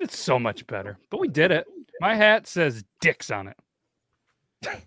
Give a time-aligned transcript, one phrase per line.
[0.00, 0.98] It's so much better.
[1.10, 1.66] But we did it.
[2.00, 3.56] My hat says dicks on it.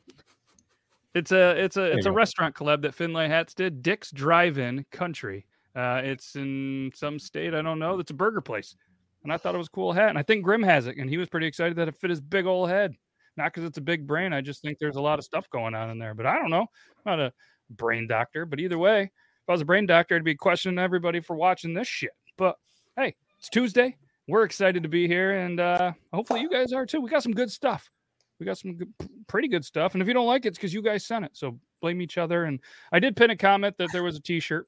[1.13, 3.83] It's a it's a it's a restaurant collab that Finlay Hats did.
[3.83, 5.45] Dick's Drive-In Country.
[5.75, 7.99] Uh, it's in some state I don't know.
[7.99, 8.75] It's a burger place,
[9.23, 10.09] and I thought it was a cool hat.
[10.09, 12.21] And I think Grim has it, and he was pretty excited that it fit his
[12.21, 12.95] big old head.
[13.35, 14.31] Not because it's a big brain.
[14.31, 16.13] I just think there's a lot of stuff going on in there.
[16.13, 16.67] But I don't know.
[17.05, 17.33] I'm not a
[17.69, 21.19] brain doctor, but either way, if I was a brain doctor, I'd be questioning everybody
[21.19, 22.11] for watching this shit.
[22.37, 22.55] But
[22.95, 23.97] hey, it's Tuesday.
[24.31, 27.01] We're excited to be here, and uh, hopefully you guys are too.
[27.01, 27.91] We got some good stuff.
[28.39, 28.93] We got some good,
[29.27, 29.93] pretty good stuff.
[29.93, 31.31] And if you don't like it, it's because you guys sent it.
[31.33, 32.45] So blame each other.
[32.45, 32.61] And
[32.93, 34.67] I did pin a comment that there was a T-shirt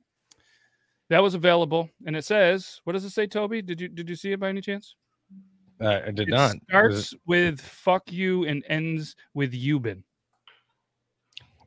[1.10, 3.62] that was available, and it says, "What does it say, Toby?
[3.62, 4.96] Did you did you see it by any chance?"
[5.80, 6.56] Uh, I did It not.
[6.70, 10.04] Starts it- with "fuck you" and ends with "Yuban."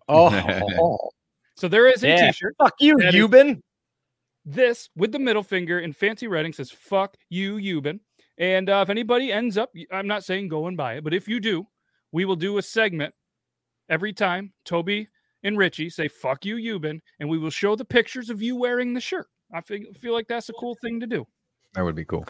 [0.07, 0.29] Oh,
[1.57, 2.31] So there is a Yeah.
[2.33, 3.63] shirt fuck you, That is- Yuban.
[4.49, 7.99] This with the middle finger in fancy writing says "fuck you, Yuban."
[8.39, 11.27] And uh, if anybody ends up, I'm not saying go and buy it, but if
[11.27, 11.67] you do,
[12.13, 13.13] we will do a segment
[13.89, 15.09] every time Toby
[15.43, 18.95] and Richie say "fuck you, Yuban," and we will show the pictures of you wearing
[18.95, 19.27] the shirt.
[19.53, 21.27] I feel, feel like that's a cool thing to do.
[21.75, 22.25] That would be cool.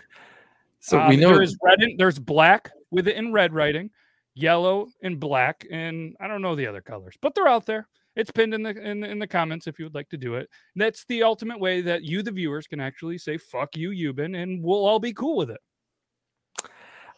[0.80, 1.82] So Uh, we know there is red.
[1.82, 3.90] In, there's black with it in red writing,
[4.34, 7.88] yellow and black, and I don't know the other colors, but they're out there.
[8.16, 10.34] It's pinned in the in, the- in the comments if you would like to do
[10.36, 10.48] it.
[10.74, 14.64] That's the ultimate way that you, the viewers, can actually say "fuck you, Yuban," and
[14.64, 15.60] we'll all be cool with it.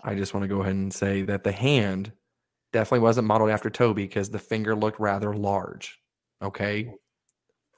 [0.02, 2.12] I just want to go ahead and say that the hand
[2.72, 5.98] definitely wasn't modeled after Toby because the finger looked rather large.
[6.42, 6.92] Okay.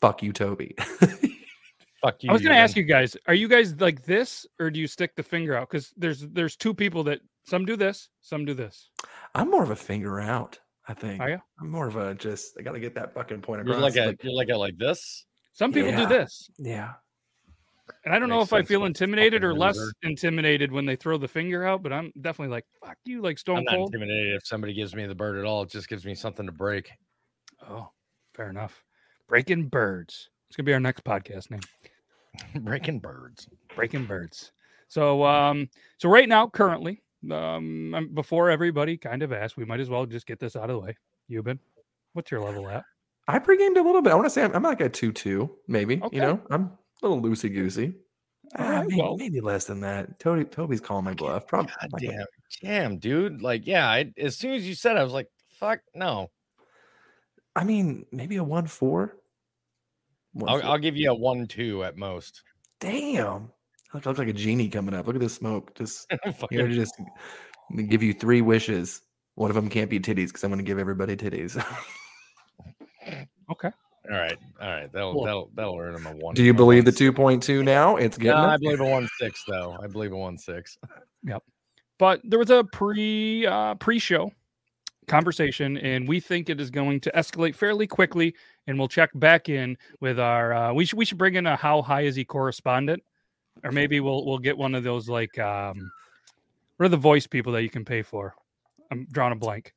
[0.00, 0.74] Fuck you, Toby.
[2.00, 2.30] Fuck you.
[2.30, 4.86] I was going to ask you guys: Are you guys like this, or do you
[4.86, 5.68] stick the finger out?
[5.70, 8.88] Because there's there's two people that some do this, some do this.
[9.34, 10.58] I'm more of a finger out,
[10.90, 11.20] I think.
[11.20, 11.38] Are you?
[11.60, 13.74] I'm more of a just I gotta get that fucking point across.
[13.76, 15.24] You're like a like, you're like a like this.
[15.52, 16.00] Some people Yeah.
[16.00, 16.50] do this.
[16.58, 16.92] yeah.
[18.04, 19.92] And I don't know if I feel intimidated or less loser.
[20.04, 23.58] intimidated when they throw the finger out, but I'm definitely like, fuck you, like Stone
[23.58, 23.94] I'm not Cold.
[23.94, 25.62] intimidated if somebody gives me the bird at all.
[25.62, 26.90] It just gives me something to break.
[27.68, 27.90] Oh,
[28.34, 28.84] fair enough.
[29.28, 30.30] Breaking Birds.
[30.48, 31.60] It's gonna be our next podcast name.
[32.64, 33.48] Breaking birds.
[33.74, 34.52] Breaking Birds.
[34.88, 39.90] So um, so right now, currently, um before everybody kind of asked, we might as
[39.90, 40.96] well just get this out of the way.
[41.30, 41.58] Yuban,
[42.14, 42.84] what's your level at?
[43.28, 44.12] I pre-gamed a little bit.
[44.12, 46.00] I want to say I'm, I'm like a two-two, maybe.
[46.02, 46.16] Okay.
[46.16, 46.72] You know, I'm
[47.02, 47.94] a little loosey goosey.
[48.58, 50.18] All Ah, right, maybe, well- maybe less than that.
[50.18, 51.46] Toby, Toby's calling my bluff.
[51.46, 51.72] Probably.
[51.80, 52.26] God damn,
[52.62, 53.42] damn, dude.
[53.42, 53.88] Like, yeah.
[53.88, 56.30] I, as soon as you said, it, I was like, fuck no.
[57.54, 59.16] I mean, maybe a one-four.
[60.46, 62.42] I'll, I'll give you a one two at most.
[62.80, 63.50] Damn.
[63.92, 65.06] Looks, looks like a genie coming up.
[65.06, 65.74] Look at this smoke.
[65.76, 66.10] Just
[66.50, 66.94] here to just
[67.88, 69.02] give you three wishes.
[69.34, 71.62] One of them can't be titties because I'm going to give everybody titties.
[73.50, 73.70] Okay.
[74.10, 74.92] all right, all right.
[74.92, 75.24] That'll Cool.
[75.24, 76.34] that'll that'll earn him a one.
[76.34, 77.96] Do you believe the 2.2 now?
[77.96, 79.76] It's No, getting I believe a one six though.
[79.82, 80.78] I believe a one six.
[81.24, 81.42] Yep.
[81.98, 84.32] But there was a pre uh, pre-show
[85.08, 88.34] conversation, and we think it is going to escalate fairly quickly.
[88.66, 90.52] And we'll check back in with our.
[90.52, 93.02] Uh, we should we should bring in a how high is he correspondent,
[93.64, 95.90] or maybe we'll we'll get one of those like um,
[96.76, 98.34] what are the voice people that you can pay for?
[98.90, 99.74] I'm drawing a blank.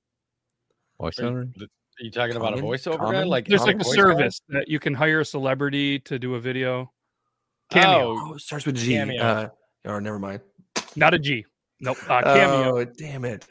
[1.01, 1.49] Voiceover?
[1.61, 1.67] Are
[2.03, 2.65] you talking about a Common?
[2.71, 3.23] voiceover guy?
[3.23, 4.01] Like There's like a voice guy?
[4.01, 6.91] service that you can hire a celebrity to do a video.
[7.69, 8.93] Cameo, Oh, Oh, it starts with G.
[8.93, 9.21] Cameo.
[9.21, 9.49] Uh,
[9.85, 10.41] or never mind.
[10.95, 11.45] not a G.
[11.81, 12.79] Nope, uh, cameo.
[12.79, 13.45] Oh, damn it.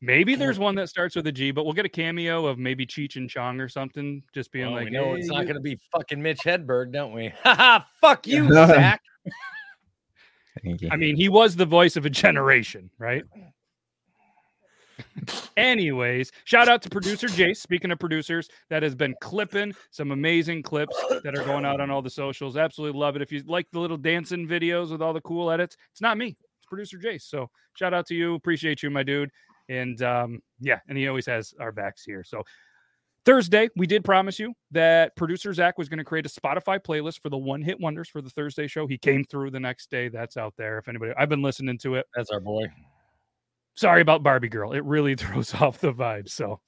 [0.00, 2.84] maybe there's one that starts with a G, but we'll get a cameo of maybe
[2.86, 5.60] Cheech and Chong or something, just being well, like, "No, "Hey, it's not going to
[5.60, 7.28] be fucking Mitch Hedberg, don't we?
[7.44, 9.00] Haha, fuck you, Zach.
[10.90, 13.24] I mean, he was the voice of a generation, right?
[15.56, 17.58] Anyways, shout out to producer Jace.
[17.58, 21.90] Speaking of producers, that has been clipping some amazing clips that are going out on
[21.90, 22.56] all the socials.
[22.56, 23.22] Absolutely love it.
[23.22, 26.36] If you like the little dancing videos with all the cool edits, it's not me,
[26.58, 27.22] it's producer Jace.
[27.22, 28.34] So shout out to you.
[28.34, 29.30] Appreciate you, my dude.
[29.68, 32.24] And um, yeah, and he always has our backs here.
[32.24, 32.42] So
[33.24, 37.20] Thursday, we did promise you that producer Zach was going to create a Spotify playlist
[37.20, 38.86] for the one hit wonders for the Thursday show.
[38.86, 40.08] He came through the next day.
[40.08, 40.78] That's out there.
[40.78, 42.06] If anybody, I've been listening to it.
[42.16, 42.64] That's our boy.
[43.74, 44.72] Sorry about Barbie Girl.
[44.72, 46.28] It really throws off the vibe.
[46.30, 46.60] So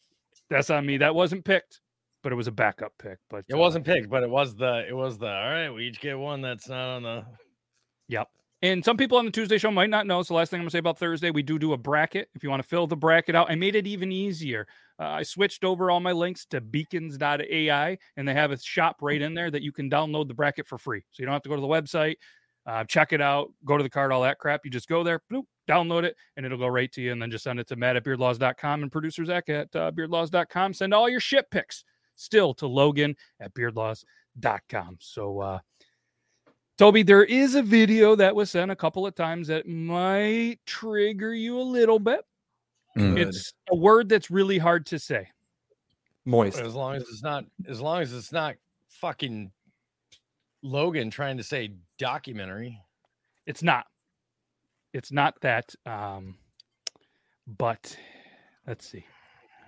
[0.50, 0.98] that's on me.
[0.98, 1.80] That wasn't picked,
[2.22, 3.18] but it was a backup pick.
[3.30, 5.70] But It uh, wasn't picked, but it was the it was the all right.
[5.70, 7.24] We each get one that's not on the.
[8.08, 8.28] Yep.
[8.62, 10.22] And some people on the Tuesday show might not know.
[10.22, 12.28] So, last thing I'm going to say about Thursday, we do do a bracket.
[12.34, 14.68] If you want to fill the bracket out, I made it even easier.
[15.00, 19.20] Uh, I switched over all my links to beacons.ai, and they have a shop right
[19.20, 21.02] in there that you can download the bracket for free.
[21.10, 22.14] So, you don't have to go to the website,
[22.64, 24.60] uh, check it out, go to the card, all that crap.
[24.64, 27.10] You just go there, bloop, download it, and it'll go right to you.
[27.10, 30.74] And then just send it to Matt at beardlaws.com and producer Zach at uh, beardlaws.com.
[30.74, 31.82] Send all your ship picks
[32.14, 34.98] still to Logan at beardlaws.com.
[35.00, 35.58] So, uh,
[36.82, 41.32] Toby, there is a video that was sent a couple of times that might trigger
[41.32, 42.24] you a little bit.
[42.96, 43.18] Good.
[43.18, 45.28] It's a word that's really hard to say.
[46.24, 46.58] Moist.
[46.58, 48.56] As long as it's not, as long as it's not
[48.88, 49.52] fucking
[50.62, 52.80] Logan trying to say documentary.
[53.46, 53.86] It's not.
[54.92, 55.72] It's not that.
[55.86, 56.36] Um,
[57.46, 57.96] but
[58.66, 59.06] let's see.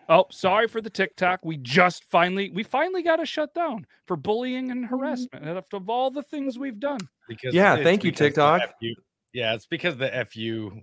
[0.09, 1.45] Oh, sorry for the TikTok.
[1.45, 4.95] We just finally, we finally got to shut down for bullying and mm-hmm.
[4.95, 7.01] harassment after all the things we've done.
[7.29, 8.61] Because Yeah, thank you, because the TikTok.
[8.81, 8.95] FU
[9.35, 10.81] yeah, it's because the FU.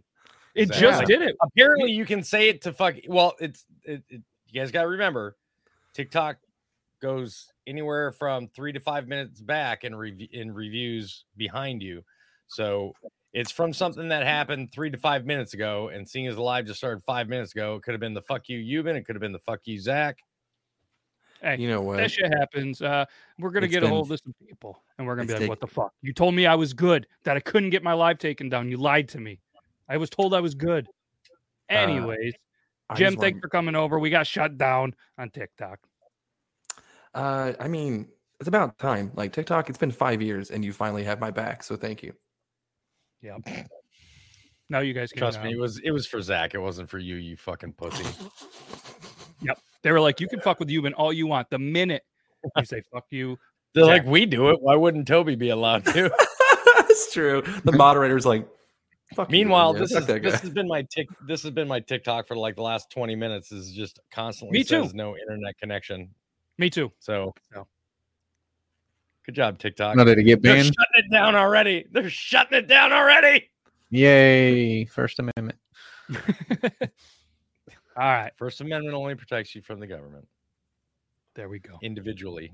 [0.54, 0.82] It Exactly.
[0.82, 1.38] just Like, did it.
[1.42, 2.96] Apparently, you can say it to fuck.
[3.08, 5.38] Well, it's it, it, you guys got to remember,
[5.94, 6.38] TikTok
[7.02, 12.04] goes anywhere from three to five minutes back in rev- in reviews behind you.
[12.48, 12.94] So
[13.34, 16.66] it's from something that happened three to five minutes ago, and seeing as the live
[16.66, 19.16] just started five minutes ago, it could have been the fuck you Yuban, it could
[19.16, 20.18] have been the fuck you Zach.
[21.42, 21.98] Hey, You know what?
[21.98, 22.82] that shit happens.
[22.82, 23.06] Uh,
[23.40, 25.40] we're gonna It's get a been- hold of some people, and we're gonna be like,
[25.42, 25.92] take- "What the fuck?
[26.02, 28.70] You told me I was good, that I couldn't get my live taken down.
[28.70, 29.40] You lied to me.
[29.90, 30.88] I was told I was good."
[31.70, 32.34] Uh, Anyways,
[32.90, 33.98] I Jim, just thanks want- for coming over.
[33.98, 35.80] We got shut down on TikTok.
[37.14, 38.08] Uh, I mean,
[38.40, 39.12] it's about time.
[39.16, 41.64] Like TikTok, it's been five years, and you finally have my back.
[41.64, 42.14] So thank you.
[43.22, 43.38] Yeah.
[44.70, 45.20] Now you guys can.
[45.20, 46.54] Trust me, uh, it was it was for Zach.
[46.56, 48.06] It wasn't for you, you fucking pussy.
[49.42, 49.60] Yep.
[49.84, 52.04] They were like, "You can fuck with you and all you want." The minute
[52.56, 53.38] you say "fuck you,"
[53.74, 54.04] They're Zach.
[54.04, 54.62] like, we do it.
[54.62, 56.10] Why wouldn't Toby be allowed to?
[56.78, 57.42] That's true.
[57.66, 58.48] The moderator's like,
[59.14, 59.82] Fuck Meanwhile, man.
[59.82, 61.08] this is this has been my tick.
[61.28, 63.52] This has been my TikTok for like the last twenty minutes.
[63.52, 64.84] Is just constantly Me too.
[64.84, 66.12] says no internet connection.
[66.58, 66.94] me too.
[67.00, 67.68] So, So.
[69.26, 69.96] Good job, TikTok.
[69.96, 71.86] Not did it get They're shutting it down already.
[71.92, 73.50] They're shutting it down already.
[73.90, 74.86] Yay!
[74.86, 75.60] First Amendment.
[77.98, 80.28] All right, First Amendment only protects you from the government
[81.36, 81.78] there we go.
[81.82, 82.54] individually,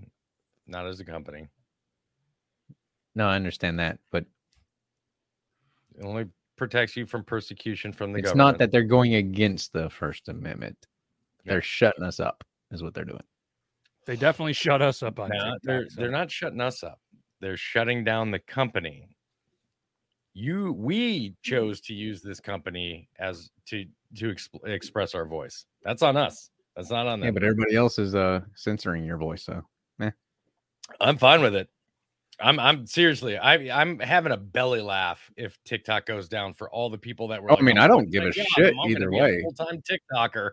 [0.65, 1.47] not as a company.
[3.15, 4.25] No, I understand that, but
[5.97, 6.25] It only
[6.55, 8.47] protects you from persecution from the it's government.
[8.47, 10.77] It's not that they're going against the First Amendment.
[11.43, 11.53] Yeah.
[11.53, 13.23] They're shutting us up, is what they're doing.
[14.07, 15.59] They definitely shut us up on Nah, TikTok.
[15.63, 16.99] they're so- they're not shutting us up.
[17.41, 19.09] They're shutting down the company.
[20.33, 25.65] You we chose to use this company as to to exp- express our voice.
[25.83, 26.49] That's on us.
[26.75, 27.27] That's not on them.
[27.27, 29.61] Yeah, but everybody else is uh censoring your voice, so
[31.01, 31.69] I'm fine with it.
[32.39, 33.37] I'm I'm seriously.
[33.37, 37.41] I I'm having a belly laugh if TikTok goes down for all the people that
[37.41, 37.51] were.
[37.51, 40.51] Oh, I mean, "Oh I don't give a God, shit I'm either way." Full-time TikToker.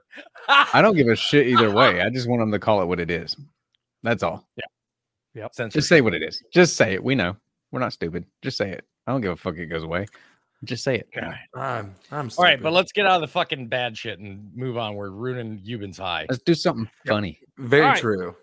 [0.48, 2.00] I don't give a shit either way.
[2.02, 3.36] I just want them to call it what it is.
[4.02, 4.48] That's all.
[4.56, 4.64] Yeah.
[5.44, 5.88] Just Censorship.
[5.88, 6.42] say what it is.
[6.52, 7.02] Just say it.
[7.02, 7.36] We know.
[7.72, 8.24] We're not stupid.
[8.40, 8.84] Just say it.
[9.06, 9.56] I don't give a fuck.
[9.56, 10.06] It goes away.
[10.62, 11.08] Just say it.
[11.16, 11.78] All right.
[11.78, 14.78] I'm, I'm All right, but let's get out of the fucking bad shit and move
[14.78, 14.94] on.
[14.94, 16.26] We're ruining Yuban's high.
[16.30, 17.38] Let's do something funny.
[17.58, 18.00] Very All right.
[18.00, 18.36] true.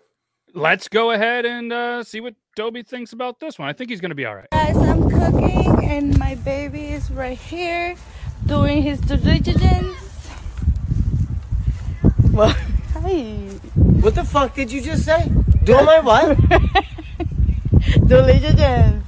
[0.54, 3.70] Let's go ahead and uh, see what Toby thinks about this one.
[3.70, 4.50] I think he's going to be all right.
[4.52, 7.96] Guys, I'm cooking and my baby is right here
[8.44, 9.96] doing his due diligence.
[12.32, 12.54] Well,
[12.92, 13.48] hi.
[14.02, 15.30] What the fuck did you just say?
[15.64, 16.36] Doing my what?
[18.06, 19.04] Due diligence.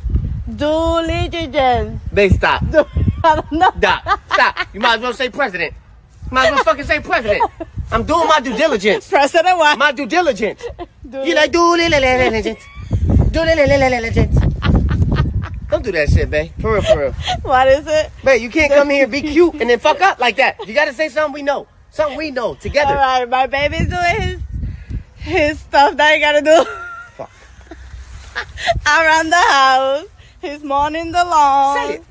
[0.56, 2.00] Due diligence.
[2.12, 2.62] Babe, stop.
[2.62, 3.70] I don't know.
[3.78, 4.20] Stop.
[4.32, 4.68] Stop.
[4.72, 5.74] You might as well say president.
[5.74, 7.50] You might as well fucking say president.
[7.92, 9.08] I'm doing my due diligence.
[9.08, 9.78] President what?
[9.78, 10.64] My due diligence.
[11.14, 12.64] Due You like due diligence.
[13.30, 14.36] Due diligence.
[15.70, 16.50] Don't do that shit, babe.
[16.60, 17.12] For real, for real.
[17.42, 18.10] What is it?
[18.24, 20.66] Babe, you can't come here, be cute, and then fuck up like that.
[20.66, 21.68] You gotta say something we know.
[21.90, 22.94] Something we know together.
[22.94, 24.40] right, my baby's doing his
[25.14, 26.64] his stuff that he gotta do
[27.16, 27.30] Fuck.
[28.86, 30.04] around the house.
[30.42, 31.76] He's mowing the lawn.
[31.88, 32.04] Say it.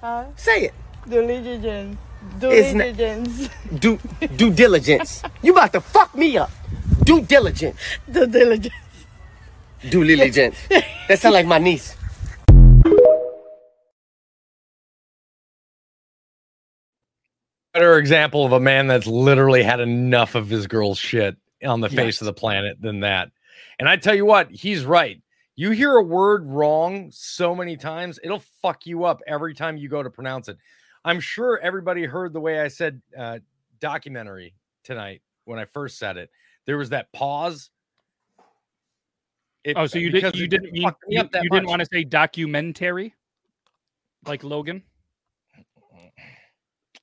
[0.00, 0.24] Huh?
[0.36, 0.74] Say it.
[1.08, 1.96] Due diligence.
[2.38, 3.48] Due It's not- diligence.
[3.78, 3.98] Due,
[4.36, 5.22] due diligence.
[5.42, 6.50] You about to fuck me up.
[7.04, 7.78] Due diligence.
[8.10, 8.74] Due diligence.
[9.90, 10.56] Due diligence.
[11.08, 11.96] That sound like my niece.
[17.72, 21.88] better example of a man that's literally had enough of his girl's shit on the
[21.88, 23.30] face of the planet than that.
[23.78, 25.22] And I tell you what, he's right.
[25.56, 29.88] You hear a word wrong so many times, it'll fuck you up every time you
[29.88, 30.58] go to pronounce it.
[31.04, 33.38] I'm sure everybody heard the way I said uh,
[33.80, 34.54] documentary
[34.84, 36.30] tonight when I first said it.
[36.66, 37.70] There was that pause.
[39.64, 42.04] It- Oh, so you didn't you didn't you, me you, you didn't want to say
[42.04, 43.14] documentary
[44.26, 44.82] like Logan?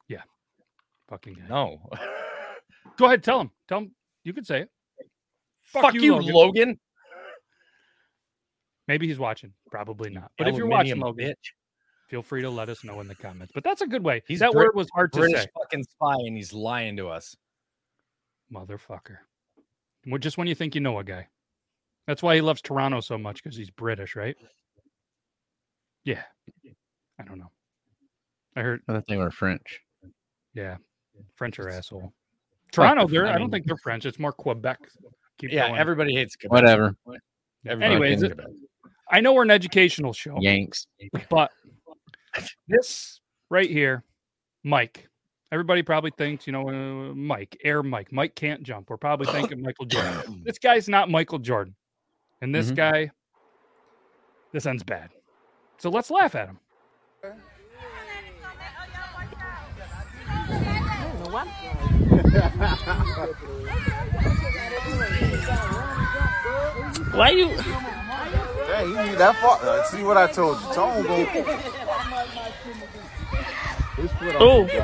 [0.08, 0.22] Yeah.
[1.10, 1.46] Fucking guy.
[1.48, 1.90] No.
[2.98, 3.52] Go ahead, tell him.
[3.68, 3.92] Tell him
[4.24, 4.70] you could say it.
[5.62, 6.80] Fuck, you, Logan.
[8.88, 9.54] Maybe he's watching.
[9.70, 10.32] Probably not.
[10.38, 12.10] But if you're watching Aluminium Logan, bitch.
[12.10, 13.52] feel free to let us know in the comments.
[13.54, 14.24] But that's a good way.
[14.28, 15.48] He's that Brit- word was hard to British say.
[15.58, 17.36] fucking spy, and he's lying to us.
[18.52, 19.18] Motherfucker.
[20.08, 21.28] Well, just when you think you know a guy.
[22.08, 24.36] That's why he loves Toronto so much because he's British, right?
[26.06, 26.24] Yeah.
[27.20, 27.52] I don't know.
[28.56, 29.80] I heard, I thought they were French.
[30.54, 30.78] yeah,
[31.36, 32.14] French are asshole.
[32.72, 34.06] Toronto, they're I, I don't think they're French.
[34.06, 34.80] It's more Quebec.
[35.38, 35.80] Keep Yeah, going.
[35.80, 36.52] everybody hates Quebec.
[36.52, 36.96] Whatever.
[37.66, 38.40] Everybody Anyways, it-
[39.12, 40.86] I know we're an educational show, Yanks.
[41.30, 41.52] but
[42.68, 44.04] this right here,
[44.64, 45.08] Mike.
[45.52, 48.12] Everybody probably thinks, you know, uh, Mike, Air Mike.
[48.12, 48.90] Mike can't jump.
[48.90, 50.44] We're probably thinking Michael Jordan.
[50.46, 51.76] This guy's not Michael Jordan.
[52.42, 52.76] And this Mhm.
[52.76, 53.12] guy,
[54.54, 55.10] this ends bad.
[55.80, 56.60] So let's laugh at him.
[67.14, 67.48] Why you?
[67.50, 69.60] Hey, you need that far.
[69.62, 70.74] Uh, see what I told you.
[70.74, 71.86] Tone go.
[74.40, 74.76] Oh, I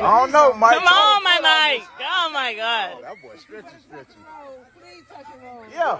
[0.00, 0.78] don't know, Mike.
[0.78, 1.82] come on, my Mike.
[2.00, 2.94] Oh my God.
[2.96, 4.14] Oh, that boy stretchy, stretchy.
[5.72, 5.98] Yeah.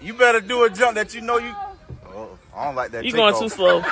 [0.00, 1.52] you better do a jump that you know you.
[2.06, 3.04] Oh, I don't like that.
[3.04, 3.56] You going too takeoff.
[3.56, 3.82] slow.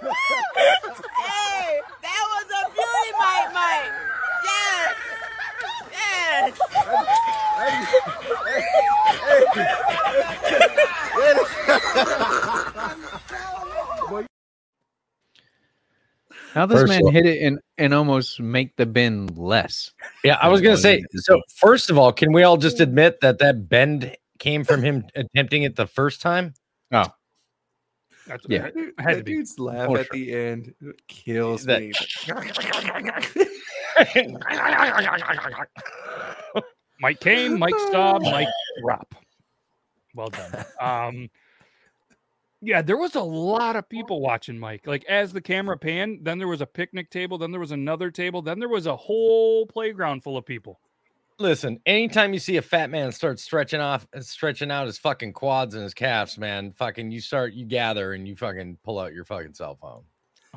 [1.20, 2.62] Hey, that was a
[3.20, 3.92] beauty, Mike, Mike.
[4.44, 4.94] Yes.
[5.92, 6.58] Yes.
[16.52, 19.92] How this First man all- hit it and, and almost make the bend less.
[20.24, 21.04] Yeah, I was gonna say.
[21.14, 25.04] So first of all, can we all just admit that that bend came from him
[25.14, 26.54] attempting it the first time?
[26.90, 27.04] Oh.
[28.30, 28.66] That's, Yeah.
[28.66, 29.34] it had to That be.
[29.34, 30.16] dude's laugh For at sure.
[30.16, 30.74] the end
[31.08, 31.92] kills That- me.
[37.00, 38.48] Mike came, Mike stopped, Mike
[38.82, 39.14] drop.
[40.14, 40.64] Well done.
[40.80, 41.30] Um,
[42.60, 44.86] yeah, there was a lot of people watching Mike.
[44.86, 48.10] Like as the camera panned, then there was a picnic table, then there was another
[48.10, 50.78] table, then there was a whole playground full of people.
[51.40, 55.32] Listen, anytime you see a fat man start stretching off, uh, stretching out his fucking
[55.32, 59.14] quads and his calves, man, fucking, you start, you gather and you fucking pull out
[59.14, 60.02] your fucking cell phone.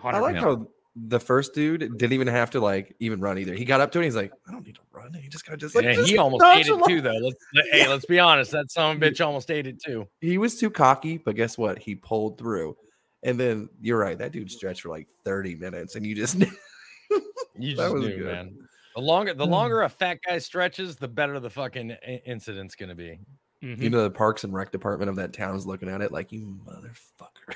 [0.03, 3.53] I like how the first dude didn't even have to like even run either.
[3.53, 4.01] He got up to it.
[4.01, 5.13] And he's like, I don't need to run.
[5.13, 7.13] He just kind of just like yeah, just he almost ate it too, though.
[7.13, 8.51] Let's, let- hey, let's be honest.
[8.51, 10.05] That son of a bitch almost ate it too.
[10.19, 11.79] He was too cocky, but guess what?
[11.79, 12.75] He pulled through.
[13.23, 14.17] And then you're right.
[14.17, 16.35] That dude stretched for like 30 minutes, and you just
[17.57, 18.25] You That just was knew, good.
[18.25, 18.57] man.
[18.95, 21.91] The longer, the longer a fat guy stretches, the better the fucking
[22.25, 23.19] incident's gonna be.
[23.63, 23.77] Mhm.
[23.79, 26.31] you know the Parks and Rec department of that town is looking at it like
[26.33, 27.55] you motherfucker.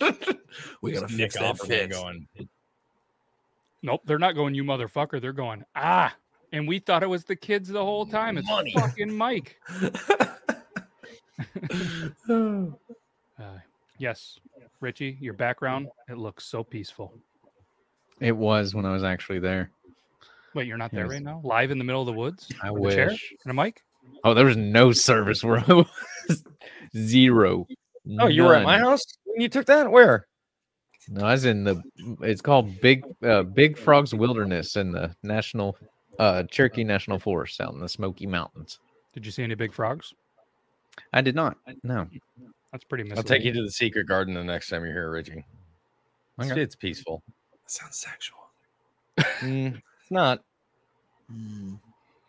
[0.80, 1.90] we gotta Nick fix that Offerman fit.
[1.90, 2.26] going.
[3.82, 5.20] Nope, they're not going, you motherfucker.
[5.20, 6.14] They're going, ah.
[6.52, 8.38] And we thought it was the kids the whole time.
[8.38, 8.72] It's Money.
[8.72, 9.60] fucking Mike.
[13.38, 13.58] Uh,
[13.98, 14.38] yes,
[14.80, 17.12] Richie, your background, it looks so peaceful.
[18.18, 19.70] It was when I was actually there.
[20.56, 21.12] Wait, you're not there Yes.
[21.12, 21.40] right now?
[21.44, 22.48] Live in the middle of the woods?
[22.62, 23.34] I with a chair wish.
[23.44, 23.82] and a mic?
[24.24, 25.62] Oh, there was no service where
[26.96, 27.66] Zero.
[28.18, 29.90] Oh, you were at my house when you took that?
[29.90, 30.26] Where?
[31.08, 31.82] No, I was in the.
[32.22, 35.76] It's called Big uh, Big Frogs Wilderness in the National
[36.18, 38.78] uh, Cherokee National Forest out in the Smoky Mountains.
[39.12, 40.14] Did you see any big frogs?
[41.12, 41.58] I did not.
[41.82, 42.06] No.
[42.72, 45.44] That's pretty I'll take you to the secret garden the next time you're here, Richie.
[46.38, 46.62] It's, Okay.
[46.62, 47.22] it's peaceful.
[47.66, 48.38] Sounds sexual.
[49.40, 50.44] Mm, it's not.
[51.32, 51.80] Mm,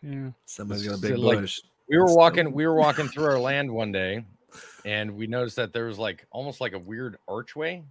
[0.02, 0.32] Yeah.
[0.46, 1.60] somebody's It's got a big like- bush.
[1.88, 2.46] We were It's walking.
[2.46, 4.26] not- We were walking through our land one day,
[4.84, 7.84] and we noticed that there was like almost like a weird archway,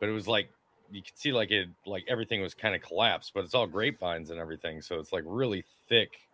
[0.00, 0.48] but it was like
[0.90, 4.30] you could see like it like everything was kind of collapsed, but it's all grapevines
[4.30, 6.26] and everything, so it's like really thick,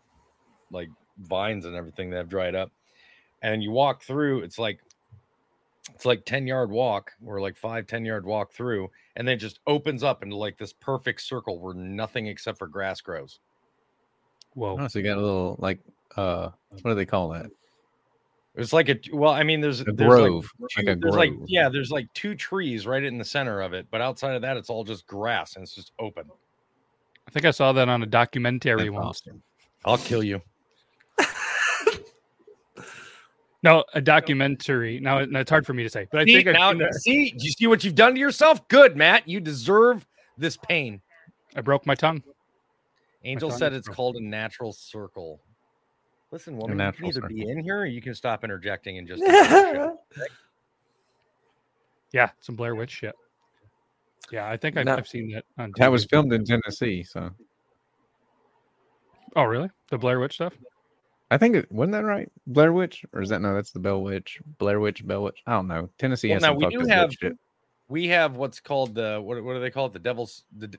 [0.71, 2.71] like vines and everything that have dried up.
[3.43, 4.79] And you walk through, it's like
[5.93, 9.41] it's like 10 yard walk or like five, 10 yard walk through, and then it
[9.41, 13.41] just opens up into like this perfect circle where nothing except for grass grows.
[14.55, 14.79] Whoa.
[14.81, 15.81] Oh, so you got a little like
[16.17, 16.51] uh,
[16.83, 17.47] what do they call that?
[18.57, 21.15] It's like a well, I mean, there's A there's like grove, like two- a there's
[21.17, 21.45] like grove.
[21.49, 24.57] yeah, there's like two trees right in the center of it, but outside of that,
[24.57, 26.25] it's all just grass and it's just open.
[27.27, 29.07] I think I saw that on a documentary That's once.
[29.27, 29.43] awesome.
[29.85, 30.41] I'll kill you.
[33.65, 35.01] No, a documentary.
[35.01, 36.93] Now, it- it's hard for me to say, but I See, think I've now, seen
[36.93, 38.69] see, do you see what you've done to yourself?
[38.69, 39.27] Good, Matt.
[39.27, 40.07] You deserve
[40.37, 41.01] this pain.
[41.57, 42.23] I broke my tongue.
[43.25, 43.97] Angel tongue said it's broken.
[43.97, 45.41] called a natural circle.
[46.31, 49.09] Listen, woman, you can natural either be in here or you can stop interjecting and
[49.09, 49.21] just.
[49.25, 50.29] do your shit.
[52.13, 53.15] Yeah, some Blair Witch shit.
[54.31, 54.97] Yeah, I think I've, No.
[54.97, 55.73] I've seen that on.
[55.79, 57.31] That was filmed in Tennessee, so
[59.37, 59.71] Oh, really?
[59.91, 60.53] The Blair Witch stuff?
[61.35, 62.31] I think it wasn't that right.
[62.47, 63.55] Blair Witch, or is that no?
[63.55, 64.39] That's the Bell Witch.
[64.59, 65.43] Blair Witch, Bell Witch.
[65.49, 65.89] I don't know.
[65.99, 67.33] Tennessee Well, has now some we fucked do up witch have- shit.
[67.89, 69.93] we have what's called the what, what do they call it?
[69.93, 70.73] The devil's the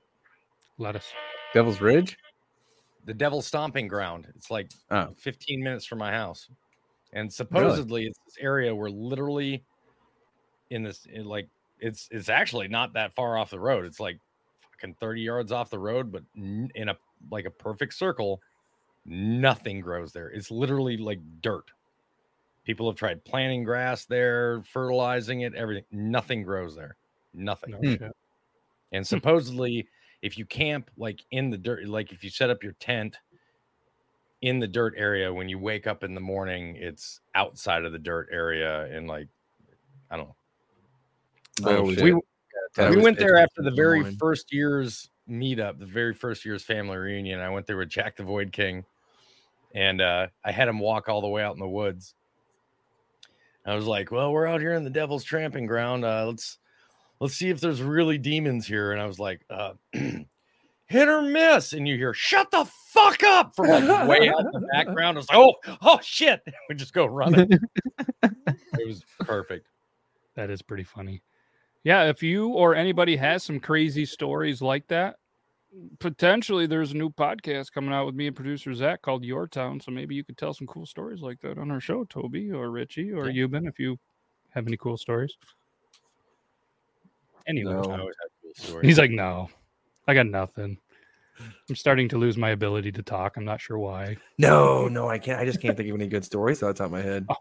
[0.77, 1.11] Lettuce.
[1.53, 2.17] Devil's Ridge.
[3.05, 4.27] the devil's stomping ground.
[4.35, 5.09] It's like Oh.
[5.17, 6.47] 15 minutes from my house.
[7.13, 9.63] And supposedly it's this area where literally
[10.69, 11.47] in this in like
[11.79, 13.83] it's it's actually not that far off the road.
[13.85, 14.19] It's like
[14.71, 16.95] fucking 30 yards off the road, but in a
[17.29, 18.41] like a perfect circle,
[19.05, 20.29] nothing grows there.
[20.29, 21.71] It's literally like dirt.
[22.63, 25.83] People have tried planting grass there, fertilizing it, everything.
[25.91, 26.97] Nothing grows there.
[27.33, 27.71] Nothing.
[27.71, 28.05] No Hmm.
[28.91, 29.87] And supposedly,
[30.21, 33.17] if you camp like in the dirt, like if you set up your tent
[34.41, 37.99] in the dirt area, when you wake up in the morning, it's outside of the
[37.99, 38.85] dirt area.
[38.85, 39.27] And like,
[40.09, 40.35] I don't know.
[41.65, 41.83] Oh.
[41.83, 42.13] We,
[42.77, 44.17] I we went there after the very morning.
[44.17, 47.39] first year's meetup, the very first year's family reunion.
[47.39, 48.83] I went there with Jack the Void King,
[49.75, 52.15] and uh, I had him walk all the way out in the woods.
[53.65, 56.05] I was like, "Well, we're out here in the Devil's Tramping Ground.
[56.05, 56.57] Uh, let's
[57.19, 61.73] let's see if there's really demons here." And I was like, uh, "Hit or miss,"
[61.73, 65.17] and you hear "Shut the fuck up" from like way out in the background.
[65.17, 67.49] I was like, "Oh, oh shit!" We just go running.
[68.23, 69.67] it was perfect.
[70.35, 71.21] That is pretty funny.
[71.83, 75.17] Yeah, if you or anybody has some crazy stories like that,
[75.99, 79.79] potentially there's a new podcast coming out with me and producer Zach called Your Town.
[79.79, 82.69] So maybe you could tell some cool stories like that on our show, Toby or
[82.71, 83.45] Richie or Yeah.
[83.47, 83.97] Yuban, if you
[84.51, 85.35] have any cool stories.
[87.47, 87.79] Anyway, No.
[87.81, 88.87] I always have cool stories.
[88.87, 89.49] he's like, no,
[90.07, 90.77] I got nothing.
[91.69, 93.35] I'm starting to lose my ability to talk.
[93.35, 94.15] I'm not sure why.
[94.37, 95.39] No, no, I can't.
[95.39, 97.25] I just can't think of any good stories off the top of my head.
[97.29, 97.35] Oh.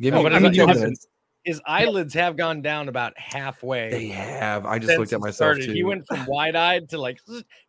[0.00, 1.08] Give No, me, but give it's me you have- minutes.
[1.46, 3.88] His eyelids have gone down about halfway.
[3.88, 4.66] They have.
[4.66, 5.72] I just looked at myself too.
[5.72, 7.20] He went from wide eyed to like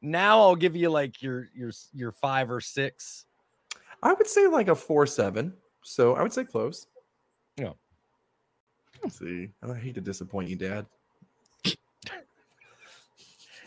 [0.01, 0.39] now.
[0.39, 3.25] I'll give you like your your your five or six.
[4.01, 5.53] I would say like a four seven.
[5.84, 6.88] So I would say close.
[7.55, 7.74] Yeah.
[9.03, 9.50] Let's see.
[9.62, 10.88] I hate to disappoint you, Dad.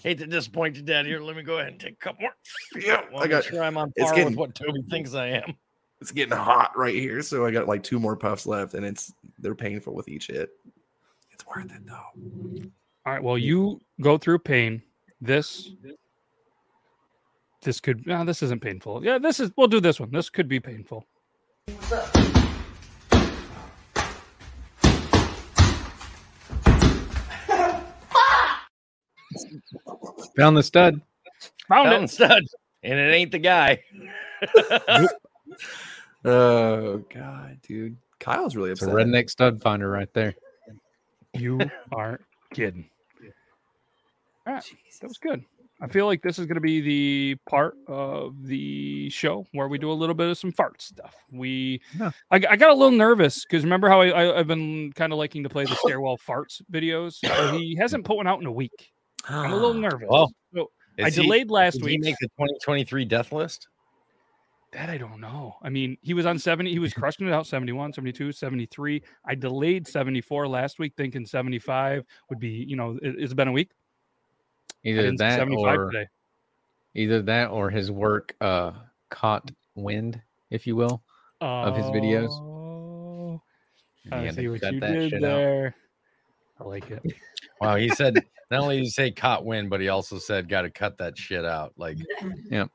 [0.02, 1.06] Hate to disappoint you, Dad.
[1.06, 2.34] Here, let me go ahead and take a couple more.
[2.76, 3.44] Yeah, I got.
[3.44, 5.54] sure I'm on it's par getting- with what Toby thinks I am.
[6.00, 9.12] It's getting hot right here, so I got like two more puffs left, and it's
[9.38, 10.50] they're painful with each hit.
[11.30, 12.70] It's worth it though.
[13.04, 13.22] All right.
[13.22, 14.82] Well, you go through pain.
[15.20, 15.70] This
[17.62, 19.04] this could no, this isn't painful.
[19.04, 20.10] Yeah, this is we'll do this one.
[20.10, 21.04] This could be painful.
[30.36, 31.02] Found the stud.
[31.68, 32.10] Found Fountain it.
[32.10, 32.42] stud,
[32.82, 33.82] and it ain't the guy.
[36.24, 37.96] Oh god, dude.
[38.18, 38.96] Kyle's really It's a upset.
[39.06, 40.34] redneck stud finder right there.
[41.34, 41.58] You
[41.92, 42.20] aren't
[42.52, 42.88] kidding.
[44.46, 44.64] All right.
[45.00, 45.44] That was good.
[45.82, 49.78] I feel like this is going to be the part of the show where we
[49.78, 51.14] do a little bit of some fart stuff.
[51.32, 52.10] We, Yeah.
[52.30, 55.18] I, I got a little nervous because remember how I, I, I've been kind of
[55.18, 57.14] liking to play the stairwell farts videos.
[57.58, 58.90] He hasn't put one out in a week.
[59.26, 59.88] I'm a little ah.
[59.88, 60.08] nervous.
[60.10, 63.66] Well, So Is I he- delayed last did he make the 2023 death list?
[64.72, 65.56] That I don't know.
[65.62, 66.70] I mean, he was on 70.
[66.70, 69.02] He was crushing it out 71, 72, 73.
[69.24, 73.52] I delayed 74 last week, thinking 75 would be, you know, it, it's been a
[73.52, 73.70] week.
[74.84, 76.06] Either that 75 or today.
[76.94, 78.72] either that or his work uh
[79.10, 81.02] caught wind, if you will.
[81.40, 82.30] of his videos.
[82.30, 83.42] Oh,
[84.12, 85.26] I see what you did shit out.
[85.26, 85.74] there.
[86.60, 87.02] I like it.
[87.60, 88.14] Wow, he said
[88.50, 91.18] not only did he say caught wind, but he also said got to cut that
[91.18, 91.74] shit out.
[91.76, 91.98] Like,
[92.50, 92.70] Yep.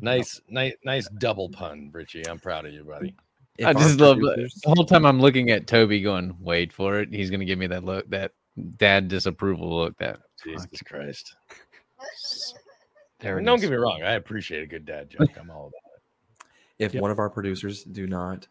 [0.00, 2.26] Nice, nice, nice double pun, Richie.
[2.28, 3.14] I'm proud of you, buddy.
[3.58, 6.72] If I our just love producers- the whole time I'm looking at Toby going, wait
[6.72, 7.12] for it.
[7.12, 8.32] He's gonna give me that look, that
[8.78, 9.96] dad disapproval look.
[9.98, 11.36] That Jesus Christ.
[13.20, 13.60] there it Don't is.
[13.62, 14.02] get me wrong.
[14.02, 15.30] I appreciate a good dad joke.
[15.38, 16.46] I'm all about it.
[16.80, 17.02] if Yep.
[17.02, 18.48] one of our producers do not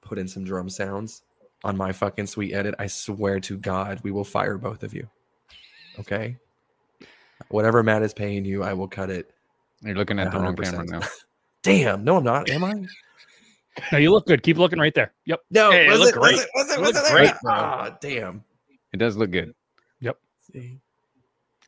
[0.00, 1.22] put in some drum sounds
[1.64, 5.08] on my fucking sweet edit, I swear to God, we will fire both of you.
[6.00, 6.38] Okay.
[7.48, 9.30] Whatever Matt is paying you, I will cut it.
[9.82, 11.00] You're looking at the wrong camera now.
[11.62, 12.50] Damn, no, I'm not.
[12.50, 12.74] Am I?
[13.90, 14.42] No, you look good.
[14.42, 15.12] Keep looking right there.
[15.26, 15.40] Yep.
[15.50, 16.40] No, Hey, it was looked it, was great.
[16.40, 17.16] it, was it, It was it, looked there?
[17.18, 17.52] great, bro.
[17.54, 18.44] Ah, damn.
[18.92, 19.54] It does look good.
[20.00, 20.18] Yep.
[20.52, 20.78] See?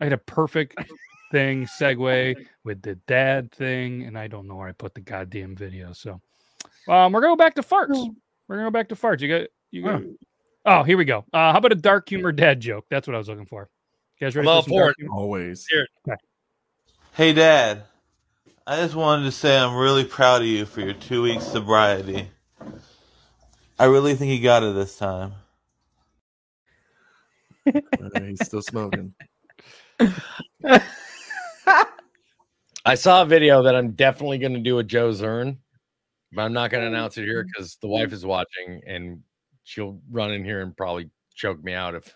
[0.00, 0.76] I had a perfect
[1.32, 5.56] thing segue with the dad thing, and I don't know where I put the goddamn
[5.56, 5.92] video.
[5.92, 6.20] So,
[6.88, 8.14] um, we're gonna go back to farts.
[8.48, 9.20] We're gonna go back to farts.
[9.20, 10.02] You got you got.
[10.66, 11.24] Oh, here we go.
[11.32, 12.84] Uh, how about a dark humor dad joke?
[12.90, 13.70] That's what I was looking for.
[14.18, 15.02] You guys ready I'm all some for dark it.
[15.02, 15.14] humor?
[15.16, 15.66] Always.
[17.14, 17.84] Hey, Dad.
[18.66, 22.30] I just wanted to say I'm really proud of you for your two weeks sobriety.
[23.78, 25.34] I really think you got it this time.
[27.66, 29.12] Uh, he's still smoking.
[32.86, 35.58] I saw a video that I'm definitely going to do a Joe Zern,
[36.32, 39.20] but I'm not going to announce it here because the wife is watching and
[39.64, 42.14] she'll run in here and probably choke me out if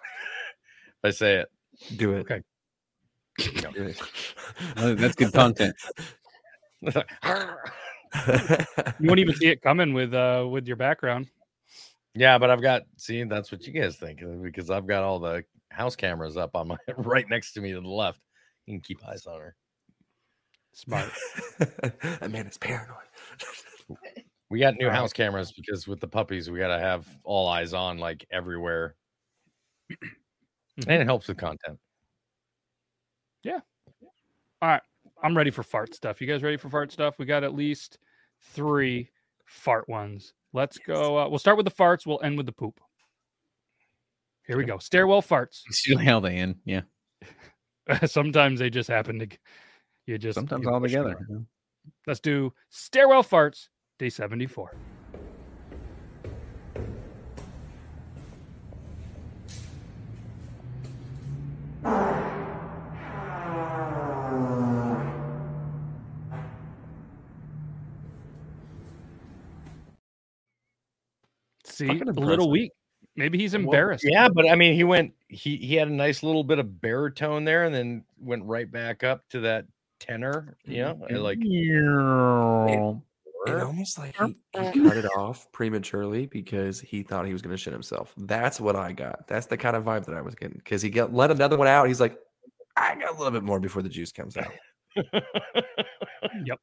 [1.05, 1.49] I say it.
[1.97, 2.21] Do it.
[2.21, 2.43] Okay.
[3.39, 4.01] Do it.
[4.77, 5.77] Uh, That's good content.
[9.01, 11.29] You won't even see it coming with uh with your background.
[12.15, 15.19] yeah, but I've got see that's what you guys think uh, because I've got all
[15.19, 18.21] the house cameras up on my right next to me to the left.
[18.67, 19.57] You can keep eyes on her.
[20.73, 21.11] Smart.
[21.59, 22.97] that man is paranoid.
[24.51, 27.75] We got new house cameras because with the puppies, we got to have all eyes
[27.75, 28.95] on like everywhere.
[30.87, 31.79] and it helps with content.
[33.43, 33.61] Yeah.
[34.63, 34.83] All right.
[35.23, 36.21] I'm ready for fart stuff.
[36.21, 37.19] You guys ready for fart stuff?
[37.19, 37.99] We got at least
[38.41, 39.11] three
[39.47, 40.33] fart ones.
[40.53, 41.19] Let's go.
[41.19, 42.07] Uh, we'll start with the farts.
[42.07, 42.81] We'll end with the poop.
[44.47, 44.79] Here we go.
[44.79, 45.63] Stairwell farts.
[45.67, 46.57] It's usually how they end.
[46.65, 46.83] Yeah.
[48.07, 49.29] Sometimes they just happen to.
[50.07, 51.19] You just Sometimes all together.
[52.07, 53.69] Let's do stairwell farts.
[53.99, 54.75] Day 74.
[71.79, 72.73] See, a little weak.
[73.15, 74.05] Maybe he's Well, embarrassed.
[74.07, 75.13] yeah, but I mean, he went.
[75.29, 79.05] He he had a nice little bit of baritone there, and then went right back
[79.05, 79.67] up to that
[80.01, 80.57] tenor.
[80.65, 81.23] You know, and mm-hmm.
[81.23, 81.39] like
[83.47, 87.55] It almost like he, he cut it off prematurely because he thought he was going
[87.55, 88.13] to shit himself.
[88.17, 89.27] That's what I got.
[89.29, 91.69] That's the kind of vibe that I was getting because he got let another one
[91.69, 91.87] out.
[91.87, 92.19] He's like,
[92.77, 94.53] I got a little bit more before the juice comes out.
[96.45, 96.59] Yep.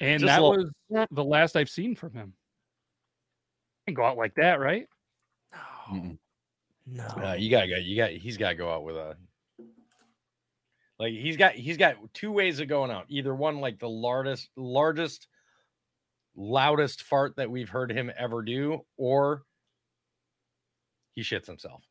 [0.00, 2.32] And Just that little- was the last I've seen from him.
[3.88, 4.86] And go out like that, right?
[5.90, 6.18] Mm-mm.
[6.86, 7.76] No, Uh, you gotta go.
[7.76, 8.10] You got.
[8.10, 9.16] He's got to go out with a.
[10.98, 11.54] Like he's got.
[11.54, 13.06] He's got two ways of going out.
[13.08, 15.26] Either one, like the largest, largest,
[16.36, 19.44] loudest fart that we've heard him ever do, or
[21.14, 21.82] he shits himself.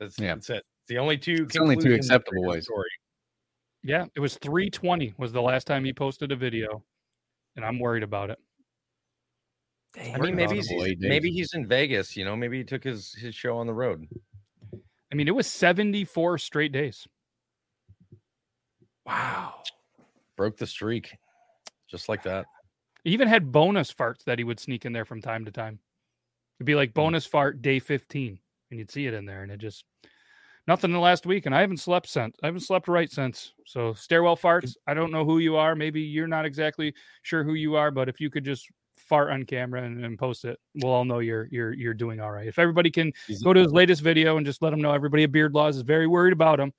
[0.00, 0.34] That's Yeah.
[0.34, 0.56] That's it.
[0.56, 1.44] It's the only two.
[1.48, 2.64] It's only two acceptable ways.
[2.64, 2.88] Story.
[3.82, 6.82] Yeah, it was 320 was the last time he posted a video.
[7.56, 8.38] And I'm worried about it.
[9.98, 12.16] I mean, maybe he's, Incredible eight maybe he's in Vegas.
[12.16, 14.08] You know, maybe he took his his show on the road.
[15.12, 17.06] I mean, it was 74 straight days.
[19.04, 19.62] wow.
[20.38, 21.14] Broke the streak,
[21.90, 22.46] just like that.
[23.04, 25.78] He even had bonus farts that he would sneak in there from time to time.
[26.58, 27.00] It'd be like hmm.
[27.00, 28.38] bonus fart day 15,
[28.70, 29.84] and you'd see it in there, and it just
[30.66, 31.44] nothing in the last week.
[31.44, 32.34] And I haven't slept since.
[32.42, 33.52] I haven't slept right since.
[33.66, 34.76] So stairwell farts.
[34.86, 35.74] I don't know who you are.
[35.74, 38.66] Maybe you're not exactly sure who you are, but if you could just
[39.02, 42.30] fart on camera and, and post it, we'll all know you're you're you're doing all
[42.30, 42.46] right.
[42.46, 43.12] If everybody can
[43.44, 45.82] go to his latest video and just let him know everybody at Beard Laws is
[45.82, 46.72] very worried about him,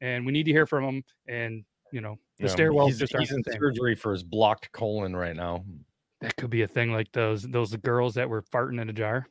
[0.00, 1.04] and we need to hear from him.
[1.26, 3.60] And you know the you know, stairwells he's, just he's in the same.
[3.60, 5.64] surgery for his blocked colon right now.
[6.20, 9.28] That could be a thing like those those girls that were farting in a jar.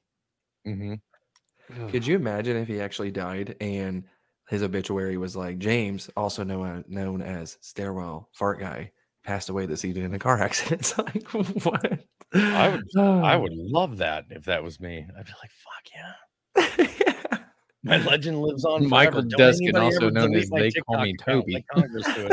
[0.68, 1.88] Mm-hmm.
[1.88, 4.04] Could you imagine if he actually died and
[4.50, 8.92] his obituary was like James, also known known as Stairwell Fart Guy,
[9.24, 10.82] passed away this evening in a car accident?
[10.82, 11.30] It's like
[11.66, 12.00] what?
[12.34, 15.06] I would, I would love that if that was me.
[15.18, 17.38] I'd be like, fuck yeah.
[17.84, 18.88] My legend lives on.
[18.88, 19.30] Michael forever.
[19.30, 21.54] Don't Duskin, anybody also ever known as They TikTok Call Me Toby.
[21.54, 22.30] like Congress do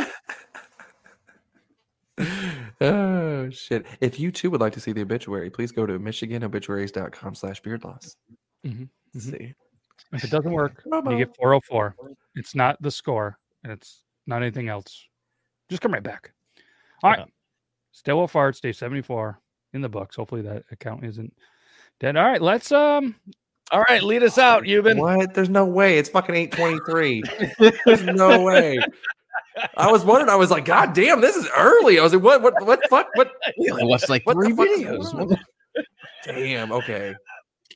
[2.18, 2.26] it.
[2.80, 3.84] oh shit!
[4.00, 7.82] If you too would like to see the obituary, please go to michiganobituaries.com slash beard
[7.82, 8.16] laws.
[8.64, 9.20] Mhm, mhm.
[9.20, 9.54] See,
[10.12, 11.96] If it doesn't work, you get 404.
[12.36, 15.04] It's not the score, and it's not anything else.
[15.68, 16.32] Just come right back.
[17.02, 17.20] All right.
[17.20, 17.24] Yeah.
[17.92, 19.40] Stairwell farts, day 74
[19.72, 20.16] in the books.
[20.16, 21.32] Hopefully that account isn't
[22.00, 22.16] dead.
[22.16, 23.14] All right, let's um
[23.70, 24.98] All right, lead us out, Yuban.
[24.98, 25.34] what?
[25.34, 25.98] There's no way.
[25.98, 27.22] It's fucking eight twenty three.
[27.86, 28.78] There's no way.
[29.76, 30.30] I was wondering.
[30.30, 31.98] I was like, God damn, this is early.
[31.98, 32.40] I was like, what?
[32.42, 32.54] What?
[32.66, 32.80] What?
[32.88, 33.08] Fuck?
[33.14, 33.30] What?
[33.46, 35.36] I watched like What three videos.
[36.24, 36.72] Damn.
[36.72, 37.14] Okay.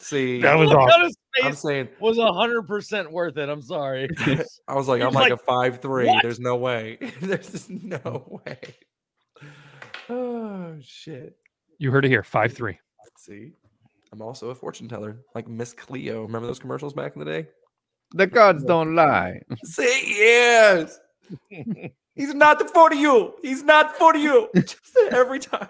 [0.01, 1.01] See, That was Look awesome.
[1.01, 1.89] on his I'm face saying.
[1.99, 3.49] was hundred percent worth it.
[3.49, 4.09] I'm sorry.
[4.69, 6.07] I was like, He I'm like, like, a five three.
[6.07, 6.99] "What?" There's no way.
[7.21, 8.59] There's just no way.
[10.11, 11.35] Oh shit.
[11.79, 12.77] You heard it here, 5-3.
[13.17, 13.53] See,
[14.13, 16.23] I'm also a fortune teller, like Miss Cleo.
[16.23, 17.49] Remember those commercials back in the day?
[18.13, 19.41] The gods don't lie.
[19.65, 20.99] See, yes.
[22.15, 23.35] He's not the for you.
[23.43, 24.49] He's not for you.
[24.55, 25.69] Just every time.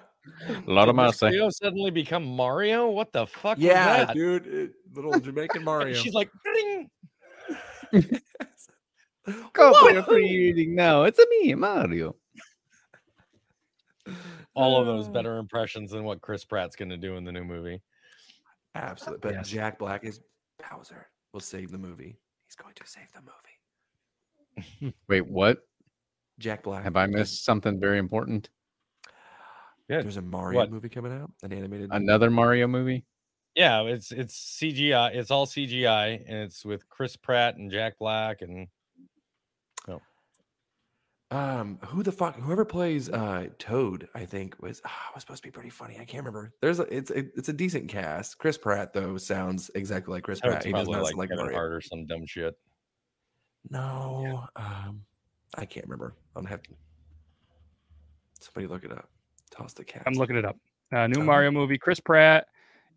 [0.49, 1.31] A lot of Did Miss mouse.
[1.31, 2.91] Cleo suddenly become Mario?
[2.91, 3.57] What the fuck?
[3.59, 4.15] Yeah, was that?
[4.15, 4.47] dude.
[4.47, 5.95] it- little Jamaican Mario.
[5.95, 6.91] She's like, "Ding."
[9.53, 11.03] Go for your free reading now.
[11.05, 12.15] It's a me, Mario.
[14.55, 15.13] All of those mm.
[15.13, 17.81] better impressions than what Chris Pratt's going to do in the new movie.
[18.75, 19.21] Absolutely.
[19.29, 19.49] But Yes.
[19.49, 20.21] Jack Black is
[20.59, 21.09] Bowser.
[21.33, 22.19] Will save the movie.
[22.47, 24.95] He's going to save the movie.
[25.09, 25.59] Wait, what?
[26.39, 26.85] Jack Black.
[26.85, 28.49] Have I missed something very important?
[29.89, 30.01] Yeah.
[30.01, 30.71] There's a Mario What?
[30.71, 31.91] movie coming out, an animated.
[31.93, 33.05] Another Mario movie?
[33.55, 35.15] Yeah, it's it's CGI.
[35.15, 38.67] It's all CGI, and it's with Chris Pratt and Jack Black, and
[41.35, 42.37] Um, who the fuck?
[42.37, 45.95] Whoever plays uh Toad, I think was ah, was supposed to be pretty funny.
[45.99, 46.53] I can't remember.
[46.61, 48.39] There's a it's a, it's a decent cast.
[48.39, 50.63] Chris Pratt though sounds exactly like Chris Pratt.
[50.63, 51.59] He does probably not like sound like Kevin Mario.
[51.59, 52.57] Hart or some dumb shit.
[53.69, 55.03] No, um,
[55.57, 56.15] I can't remember.
[56.37, 56.71] I'm gonna have to.
[58.41, 59.09] Somebody look it up.
[59.51, 60.07] Toss the cast.
[60.07, 60.57] I'm looking it up.
[60.93, 61.25] Uh, new Oh.
[61.25, 61.79] Mario movie.
[61.79, 62.47] Chris Pratt,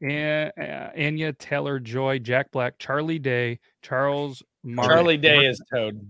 [0.02, 4.44] and uh, Anya Taylor Joy, Jack Black, Charlie Day, Charles.
[4.64, 6.06] Martin, Charlie Day is Toad.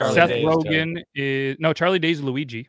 [0.00, 0.66] Charlie Seth Day is Toad.
[0.66, 2.68] Rogen is no Charlie Day's Luigi.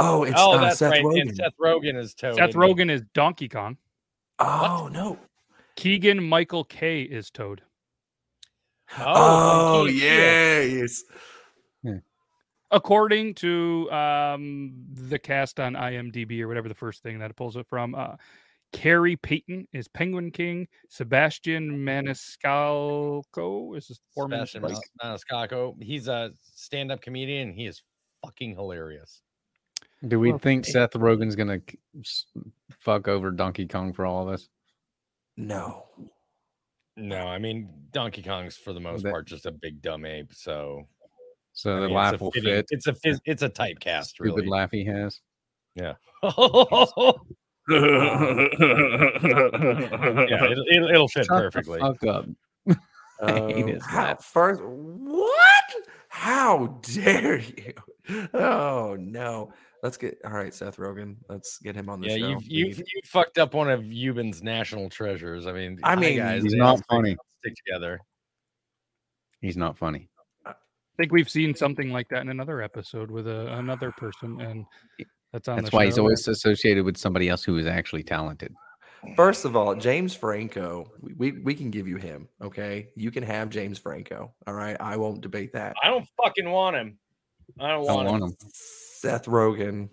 [0.00, 1.04] Oh, it's oh, uh, that's Seth right.
[1.04, 1.20] Rogen.
[1.22, 2.34] And Seth Rogen is Toad.
[2.36, 2.60] Seth isn't?
[2.60, 3.76] Rogen is Donkey Kong.
[4.40, 5.18] oh no.
[5.76, 7.62] Keegan Michael Key is Toad.
[8.98, 11.04] Oh, Oh, from Key yes.
[12.70, 17.56] According to um, the cast on IMDb or whatever the first thing that it pulls
[17.56, 18.16] it from, uh,
[18.72, 20.68] Khary Payton is Penguin King.
[20.88, 24.46] Sebastian Maniscalco is his foreman.
[24.46, 25.82] Sebastian Maniscalco.
[25.82, 27.52] He's a stand-up comedian.
[27.52, 27.82] He is
[28.24, 29.22] fucking hilarious.
[30.06, 30.72] Do we Well, think hey.
[30.72, 31.60] Seth Rogen's gonna
[32.78, 34.48] fuck over Donkey Kong for all of us?
[35.36, 35.86] No.
[36.96, 40.32] No, I mean Donkey Kong's for the most That- part just a big dumb ape.
[40.34, 40.86] So
[41.52, 42.66] So I the mean, it's laugh a will fitting- fit.
[42.70, 44.46] It's a phys- it's a typecast, Stupid really.
[44.48, 45.20] laugh he has.
[45.74, 45.94] Yeah.
[47.68, 47.76] yeah,
[50.50, 51.80] it'll, it'll, it'll fit Shut the perfectly.
[51.80, 52.26] fuck up.
[53.20, 55.64] Um, his how, first, what?
[56.08, 57.72] How dare you?
[58.32, 59.52] Oh no.
[59.82, 61.16] Let's get all right, Seth Rogen.
[61.28, 62.28] Let's get him on the Yeah, show.
[62.28, 65.46] you've, you've you fucked up one of Yuban's national treasures.
[65.46, 67.16] I mean, I mean, guys, he's not funny.
[67.40, 68.00] Stick together.
[69.40, 70.08] He's not funny.
[70.46, 70.54] I
[70.96, 74.64] think we've seen something like that in another episode with a, another person, and
[75.32, 75.56] that's on.
[75.56, 76.02] That's the why he's show.
[76.02, 78.54] always associated with somebody else who is actually talented.
[79.14, 82.28] First of all, James Franco, we, we, we can give you him.
[82.42, 82.88] Okay.
[82.96, 84.32] You can have James Franco.
[84.46, 84.76] All right.
[84.80, 85.76] I won't debate that.
[85.82, 86.98] I don't fucking want him.
[87.60, 88.20] I don't I want, don't him.
[88.22, 88.36] want him.
[88.52, 89.88] Seth Rogen.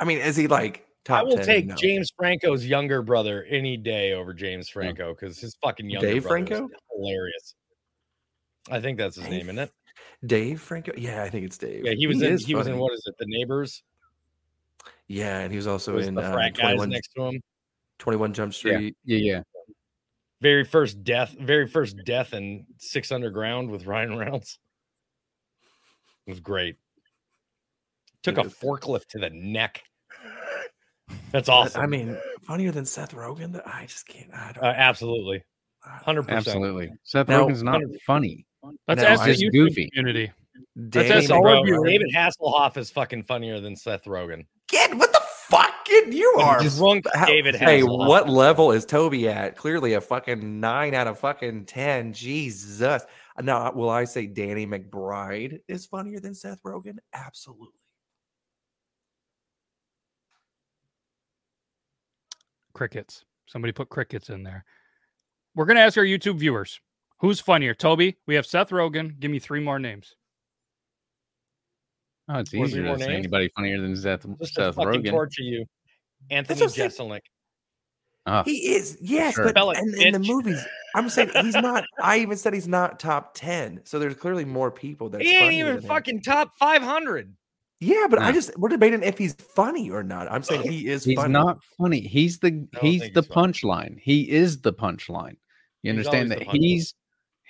[0.00, 1.46] I mean, is he like top I will 10?
[1.46, 1.74] take No.
[1.76, 6.38] James Franco's younger brother any day over James Franco because his fucking younger Dave brother
[6.42, 6.68] is Franco?
[6.96, 7.54] hilarious.
[8.70, 9.70] I think that's his Dave name, isn't it?
[10.26, 10.92] Dave Franco.
[10.96, 11.84] Yeah, I think it's Dave.
[11.84, 12.32] Yeah, he was in.
[12.32, 13.14] is He was in what is it?
[13.20, 13.82] The Neighbors.
[15.08, 17.40] Yeah, and he was also Was in the uh, frat guys 21, next to him.
[17.98, 18.96] 21 Jump Street.
[19.04, 19.42] yeah, yeah.
[20.40, 21.34] Very first death.
[21.38, 24.58] Very first death in Six Underground with Ryan Reynolds.
[26.26, 26.76] It was great.
[28.22, 28.54] Took a It is.
[28.54, 29.82] forklift to the neck.
[31.32, 31.80] That's awesome.
[31.82, 33.60] I mean, funnier than Seth Rogen.
[33.66, 34.32] I just can't.
[34.34, 34.64] I don't.
[34.64, 35.44] uh, absolutely,
[35.82, 36.46] hundred percent.
[36.46, 36.90] Absolutely.
[37.04, 38.46] Seth Now- Rogen's not funny.
[38.88, 39.90] Let's No, ask the he's YouTube goofy.
[39.90, 40.32] community.
[40.88, 41.84] Danny That's us all Bro, of you.
[41.84, 44.46] David Hasselhoff is fucking funnier than Seth Rogen.
[44.74, 45.84] Kid, what the fuck?
[45.84, 46.60] Kid, you are.
[46.60, 49.56] Drunk how- David hey, what level is Toby at?
[49.56, 52.12] Clearly a fucking nine out of fucking 10.
[52.12, 53.04] Jesus.
[53.40, 56.96] Now, will I say Danny McBride is funnier than Seth Rogen?
[57.12, 57.68] Absolutely.
[62.72, 63.24] Crickets.
[63.46, 64.64] Somebody put crickets in there.
[65.54, 66.80] We're gonna ask our YouTube viewers
[67.18, 67.74] who's funnier.
[67.74, 69.20] Toby, we have Seth Rogen.
[69.20, 70.16] Give me three more names.
[72.28, 73.18] Oh, it's Wanna easier to say names?
[73.18, 75.10] anybody funnier than Seth, Just to Seth fucking Rogen.
[75.10, 75.66] torture you,
[76.30, 76.88] Anthony what I'm.
[76.88, 77.20] Jeselnik.
[78.26, 79.44] Ah, He is, yes, Sure.
[79.44, 81.84] but Spell it, in, in the movies, I'm saying he's not.
[82.02, 83.82] I even said he's not top 10.
[83.84, 87.34] So there's clearly more people that He ain't even fucking top five hundred.
[87.80, 90.32] Yeah, but I just we're debating if he's funny or not.
[90.32, 91.32] I'm saying he is he's funny.
[91.34, 92.00] not funny.
[92.00, 93.98] He's the he's the punchline.
[94.00, 95.36] He is the punchline.
[95.82, 96.58] You He's understand that the punchline.
[96.62, 96.94] he's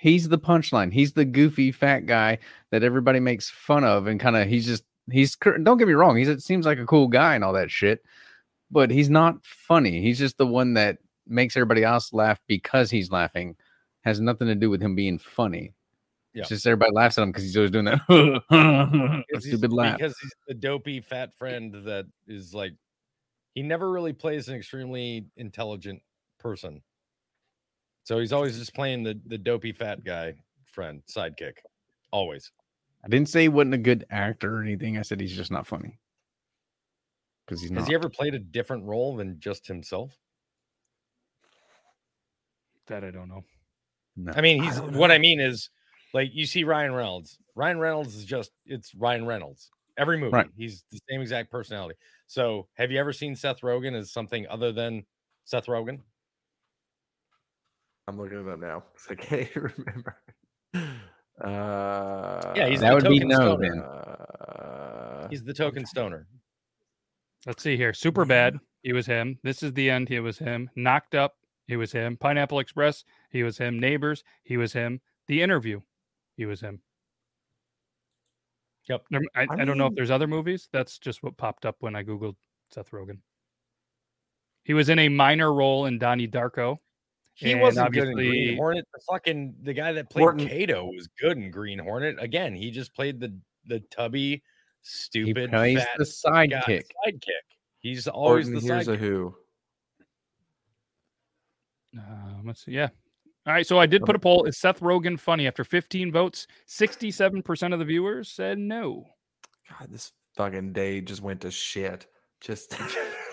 [0.05, 0.93] he's the punchline.
[0.93, 2.37] He's the goofy fat guy
[2.69, 6.15] that everybody makes fun of and kind of he's just he's don't get me wrong.
[6.15, 8.03] He's it seems like a cool guy and all that shit,
[8.69, 10.03] but he's not funny.
[10.03, 13.55] He's just the one that makes everybody else laugh because he's laughing.
[14.01, 15.73] Has nothing to do with him being funny.
[16.35, 16.41] Yeah.
[16.41, 18.03] It's just everybody laughs at him because he's always doing that
[19.39, 19.97] stupid laugh.
[19.97, 22.73] because he's the dopey fat friend that is like
[23.55, 26.03] he never really plays an extremely intelligent
[26.37, 26.83] person.
[28.05, 31.55] So he's always just playing the the dopey fat guy friend sidekick.
[32.11, 32.51] Always.
[33.03, 34.97] I didn't say he wasn't a good actor or anything.
[34.97, 35.99] I said he's just not funny.
[37.45, 37.81] Because he's not.
[37.81, 40.17] Has he ever played a different role than just himself?
[42.87, 43.43] That I don't know.
[44.15, 44.31] No.
[44.35, 45.11] I mean, he's don't what.
[45.11, 45.69] I mean is
[46.13, 47.37] like you see Ryan Reynolds.
[47.55, 49.71] Ryan Reynolds is just it's Ryan Reynolds.
[49.97, 50.49] Every movie, Right.
[50.57, 51.95] he's the same exact personality.
[52.27, 55.05] So, have you ever seen Seth Rogen as something other than
[55.45, 56.01] Seth Rogen?
[58.07, 58.81] I'm looking it up now.
[58.93, 60.17] 'cause I can't even remember.
[61.41, 63.69] Uh, Yeah, he's that the would be no stoner.
[63.69, 63.79] then.
[63.81, 66.27] Uh, He's the token stoner.
[67.47, 67.93] Let's see here.
[67.93, 68.59] Super bad.
[68.83, 69.39] He was him.
[69.43, 70.07] This is the end.
[70.09, 70.69] He was him.
[70.75, 71.35] Knocked up.
[71.67, 72.17] He was him.
[72.17, 73.03] Pineapple Express.
[73.31, 73.79] He was him.
[73.79, 74.23] Neighbors.
[74.43, 75.01] He was him.
[75.27, 75.81] The interview.
[76.37, 76.81] He was him.
[78.87, 79.05] Yep.
[79.09, 80.69] Never- I, I, I don't know if there's other movies.
[80.71, 82.35] That's just what popped up when I googled
[82.69, 83.17] Seth Rogen.
[84.63, 86.77] He was in a minor role in Donnie Darko.
[87.37, 88.85] He And wasn't good in obviously- Green Hornet.
[88.93, 92.15] The fucking the guy that played Horton- Kato was good in Green Hornet.
[92.19, 94.41] Again, he just played the the tubby, He
[94.83, 96.83] stupid, plays fat the guy- sidekick.
[97.05, 97.45] Sidekick.
[97.79, 98.99] He's always Horton the here's a sidekick.
[98.99, 99.35] who.
[101.97, 102.71] Um, let's see.
[102.73, 102.89] Yeah.
[103.47, 103.65] All right.
[103.65, 104.45] So I did put a poll.
[104.45, 105.47] Is Seth Rogen funny?
[105.47, 109.05] After 15 votes, 67% of the viewers said no.
[109.69, 112.07] God, this fucking day just went to shit.
[112.41, 112.77] Just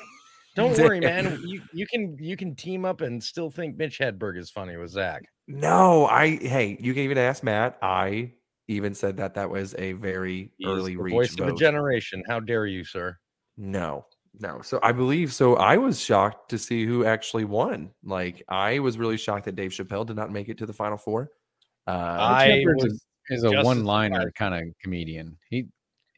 [0.54, 1.40] Don't worry, man.
[1.44, 4.90] You you can you can team up and still think Mitch Hedberg is funny with
[4.90, 5.24] Zach.
[5.48, 7.78] No, I hey, you can even ask Matt.
[7.82, 8.32] I
[8.68, 12.22] even said that that was a very He's early the reach voice of a generation.
[12.28, 13.18] How dare you, sir?
[13.56, 14.06] No,
[14.38, 14.60] no.
[14.62, 15.56] So I believe so.
[15.56, 17.90] I was shocked to see who actually won.
[18.04, 20.98] Like I was really shocked that Dave Chappelle did not make it to the final
[20.98, 21.30] four.
[21.86, 25.38] Uh, I was is a one-liner kind of comedian.
[25.48, 25.66] He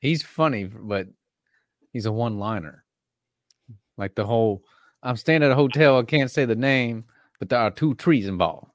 [0.01, 1.07] he's funny, but
[1.93, 2.84] he's a one-liner.
[3.97, 4.63] Like the whole,
[5.03, 5.99] I'm staying at a hotel.
[5.99, 7.05] I can't say the name,
[7.39, 8.71] but there are two trees involved.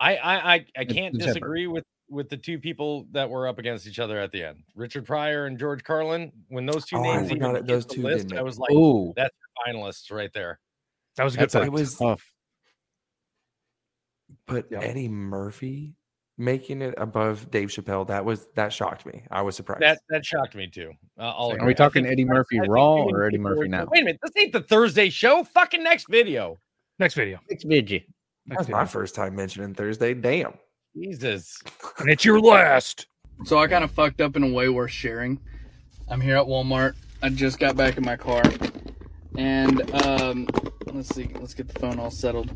[0.00, 1.18] I I I, I can't Hedberg.
[1.24, 4.62] disagree with with the two people that were up against each other at the end.
[4.74, 6.30] Richard Pryor and George Carlin.
[6.48, 9.12] When those two Oh, I names even forgot those two list, I was like, Oh,
[9.16, 9.34] that's
[9.66, 10.58] your finalists right there.
[11.16, 11.68] That was a good that's a point.
[11.68, 12.32] It was- tough.
[14.46, 14.82] but Yep.
[14.82, 15.94] Eddie Murphy
[16.38, 19.22] making it above Dave Chappelle that was that shocked me.
[19.30, 19.82] I was surprised.
[19.82, 20.92] That that shocked me too.
[21.18, 21.68] Uh, I'll Are agree.
[21.68, 23.86] we talking Eddie Murphy I Raw even or Eddie people Murphy now?
[23.90, 25.44] Wait a minute, this ain't the Thursday show.
[25.44, 26.58] Fucking next video.
[26.98, 27.40] Next video.
[27.50, 28.00] Next video.
[28.46, 30.14] Next That's my first time mentioning Thursday.
[30.14, 30.54] Damn.
[30.96, 31.58] Jesus.
[31.98, 33.06] And it's your last.
[33.44, 35.40] So I kind of fucked up in a way worth sharing.
[36.08, 36.94] I'm here at Walmart.
[37.22, 38.42] I just got back in my car,
[39.38, 40.48] and um,
[40.92, 42.50] let's see, let's get the phone all settled.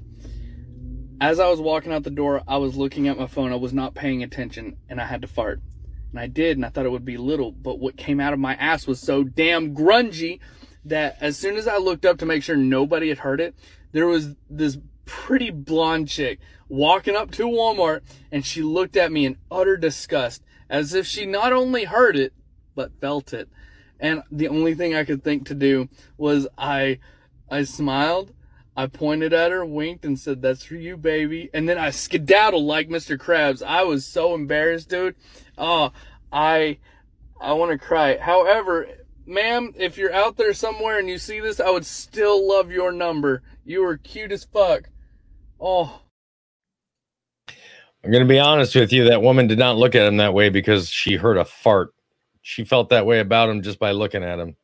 [1.19, 3.51] As I was walking out the door, I was looking at my phone.
[3.51, 5.63] I was not paying attention, and I had to fart.
[6.11, 8.39] And I did, and I thought it would be little, but what came out of
[8.39, 10.41] my ass was so damn grungy
[10.85, 13.55] that as soon as I looked up to make sure nobody had heard it,
[13.93, 14.77] there was this
[15.07, 20.43] pretty blonde chick walking up to Walmart, and she looked at me in utter disgust,
[20.69, 22.35] as if she not only heard it,
[22.75, 23.49] but felt it.
[23.99, 26.99] And the only thing I could think to do was I,
[27.51, 28.35] I smiled,
[28.77, 32.65] I pointed at her, winked, and said, "That's for you, baby." And then I skedaddled
[32.65, 33.17] like Mr.
[33.17, 33.63] Krabs.
[33.63, 35.17] I was so embarrassed, dude.
[35.57, 35.93] Oh,
[36.31, 36.79] I,
[37.41, 38.19] I want to cry.
[38.19, 38.87] However,
[39.25, 42.93] ma'am, if you're out there somewhere and you see this, I would still love your
[42.93, 43.43] number.
[43.65, 44.91] You were cute as fuck.
[45.59, 46.03] Oh,
[48.07, 49.05] I'm gonna be honest with you.
[49.09, 51.93] That woman did not look at him that way because she heard a fart.
[52.41, 54.55] She felt that way about him just by looking at him.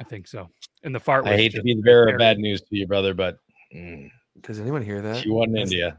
[0.00, 0.48] I think so.
[0.84, 1.26] And the fart.
[1.26, 3.38] I hate to be the bearer of bad news to you, brother, but
[3.74, 4.10] mm,
[4.42, 5.22] Does anyone hear that?
[5.22, 5.96] she wasn't India.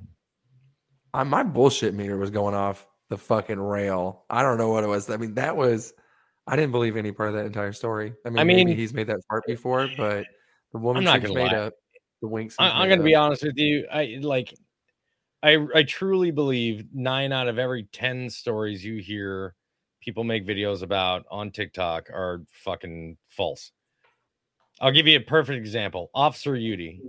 [1.14, 4.26] I, my bullshit meter was going off the fucking rail.
[4.30, 5.10] I don't know what it was.
[5.10, 5.94] I mean, that was.
[6.48, 8.14] I didn't believe any part of that entire story.
[8.26, 10.26] I mean, I maybe mean- he's made that fart before, but
[10.72, 11.58] the woman not seems gonna made lie.
[11.60, 11.74] up.
[12.22, 12.56] The winks.
[12.60, 13.88] I, I'm gonna be honest with you.
[13.92, 14.54] I like.
[15.42, 19.56] I I truly believe nine out of every ten stories you hear
[20.02, 23.72] people make videos about on TikTok are fucking false.
[24.82, 26.10] I'll give you a perfect example.
[26.14, 27.00] Officer Yudi.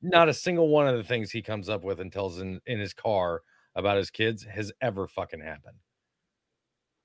[0.00, 2.78] Not a single one of the things he comes up with and tells in, in
[2.78, 3.42] his car
[3.74, 5.78] about his kids has ever fucking happened.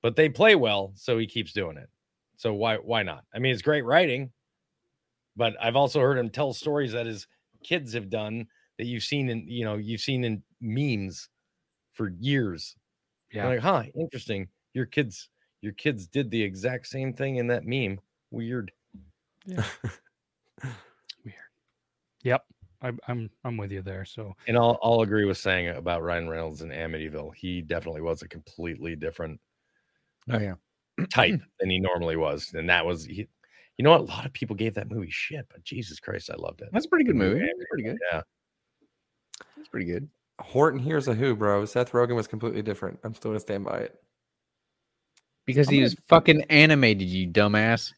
[0.02, 1.88] But they play well, so he keeps doing it.
[2.36, 3.24] So why why not?
[3.34, 4.30] I mean, it's great writing,
[5.36, 7.26] but I've also heard him tell stories that his
[7.62, 8.46] kids have done
[8.78, 11.28] that you've seen in you know you've seen in memes
[11.92, 12.76] for years.
[13.32, 13.44] Yeah.
[13.44, 14.48] You're like, huh, interesting.
[14.74, 15.28] Your kids,
[15.62, 18.00] your kids did the exact same thing in that meme.
[18.30, 18.70] Weird.
[22.24, 22.42] Yep.
[22.82, 24.04] I, I'm I'm with you there.
[24.04, 27.34] So And I'll I'll agree with saying about Ryan Reynolds in Amityville.
[27.34, 29.40] He definitely was a completely different
[30.30, 30.54] Oh yeah.
[31.10, 32.52] type than he normally was.
[32.54, 33.28] And that was he,
[33.76, 34.00] you know what?
[34.00, 36.70] A lot of people gave that movie shit, but Jesus Christ, I loved it.
[36.72, 37.40] That's a pretty good movie.
[37.40, 37.98] Amityville, It's pretty good.
[38.10, 38.22] Yeah.
[39.58, 40.08] It's pretty good.
[40.40, 41.64] Horton Hears a Who, bro.
[41.64, 42.98] Seth Rogen was completely different.
[43.04, 43.94] I'm still gonna stand by it.
[45.46, 47.92] Because I'm he was fucking animated, you dumbass.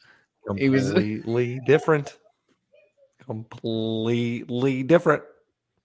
[0.57, 2.17] He was Completely different.
[3.27, 5.23] Completely different.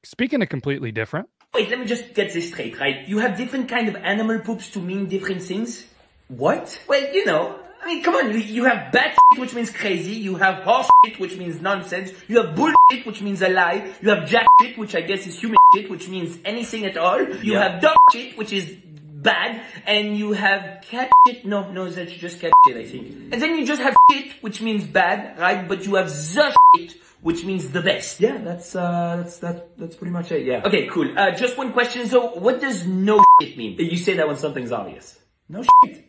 [0.03, 3.05] speaking of completely different, Wait, let me just get this straight, right?
[3.09, 5.85] You have different kind of animal poops to mean different things?
[6.29, 6.79] What?
[6.87, 10.13] Well, you know, I mean, come on, you, you have bat shit, which means crazy,
[10.13, 13.91] you have horse shit, which means nonsense, you have bull shit, which means a lie,
[14.01, 17.21] you have jack shit, which I guess is human shit, which means anything at all,
[17.21, 17.67] you Yeah.
[17.69, 18.77] have dog shit, which is
[19.21, 23.33] bad, and you have cat shit, no, no, that's just cat shit, I think.
[23.33, 25.67] And then you just have shit, which means bad, right?
[25.67, 28.19] But you have the shit, which means the best.
[28.19, 30.63] Yeah, that's, uh, that's, that, that's pretty much it, yeah.
[30.65, 31.17] Okay, cool.
[31.17, 33.77] Uh, just one question, so what does no shit mean?
[33.77, 35.19] You say that when something's obvious.
[35.47, 36.05] No shit.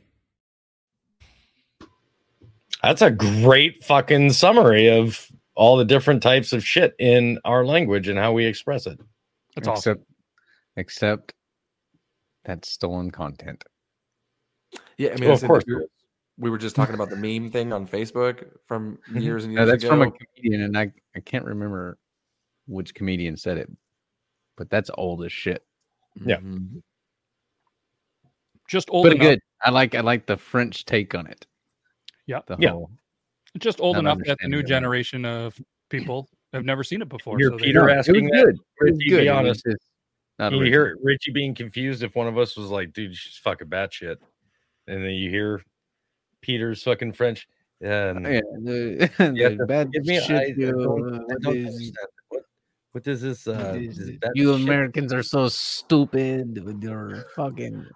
[2.82, 8.08] That's a great fucking summary of all the different types of shit in our language
[8.08, 8.98] and how we express it.
[9.54, 9.92] That's awesome.
[9.92, 10.06] except,
[10.76, 11.34] except
[12.44, 13.64] that's stolen content.
[14.98, 15.64] Yeah, I mean, Well, of course
[16.38, 19.70] we were, just talking about the meme thing on Facebook from years and No, years
[19.70, 19.90] that's ago.
[19.92, 21.98] from a comedian, and I, I can't remember
[22.66, 23.70] which comedian said it,
[24.56, 25.64] but that's old as shit.
[26.24, 26.38] Yeah.
[26.38, 26.82] Mhm.
[28.68, 29.22] Just old but enough.
[29.26, 29.40] good.
[29.62, 31.46] I like I like the French take on it.
[32.26, 32.40] Yeah.
[32.46, 32.70] The Yeah.
[32.70, 32.90] whole
[33.58, 34.68] Just old enough that the new understanding of it.
[34.68, 37.38] generation of people have never seen it before.
[37.38, 38.44] Hear so Peter No, it asking was that.
[38.46, 38.54] good.
[38.54, 39.20] It was Richie, good.
[39.20, 39.66] be It honest.
[40.38, 43.68] Not you hear Richie being confused if one of us was like, dude, she's fucking
[43.68, 44.16] batshit.
[44.88, 45.62] And then you hear
[46.40, 47.46] Peter's fucking French.
[47.80, 49.10] And Yeah, the,
[49.58, 50.36] the bad forgive me, I- shit.
[50.36, 51.92] I don't- I uh, don't is-
[52.28, 52.42] What,
[52.92, 53.46] what is this?
[53.46, 54.62] Uh, is- this you shit?
[54.62, 57.86] Americans are so stupid with your fucking.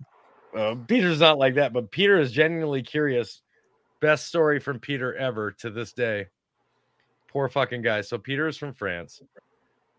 [0.57, 3.43] Uh, Peter's not like that, but Peter is genuinely curious.
[4.01, 6.27] Best story from Peter ever to this day.
[7.29, 8.01] Poor fucking guy.
[8.01, 9.21] So Peter is from France.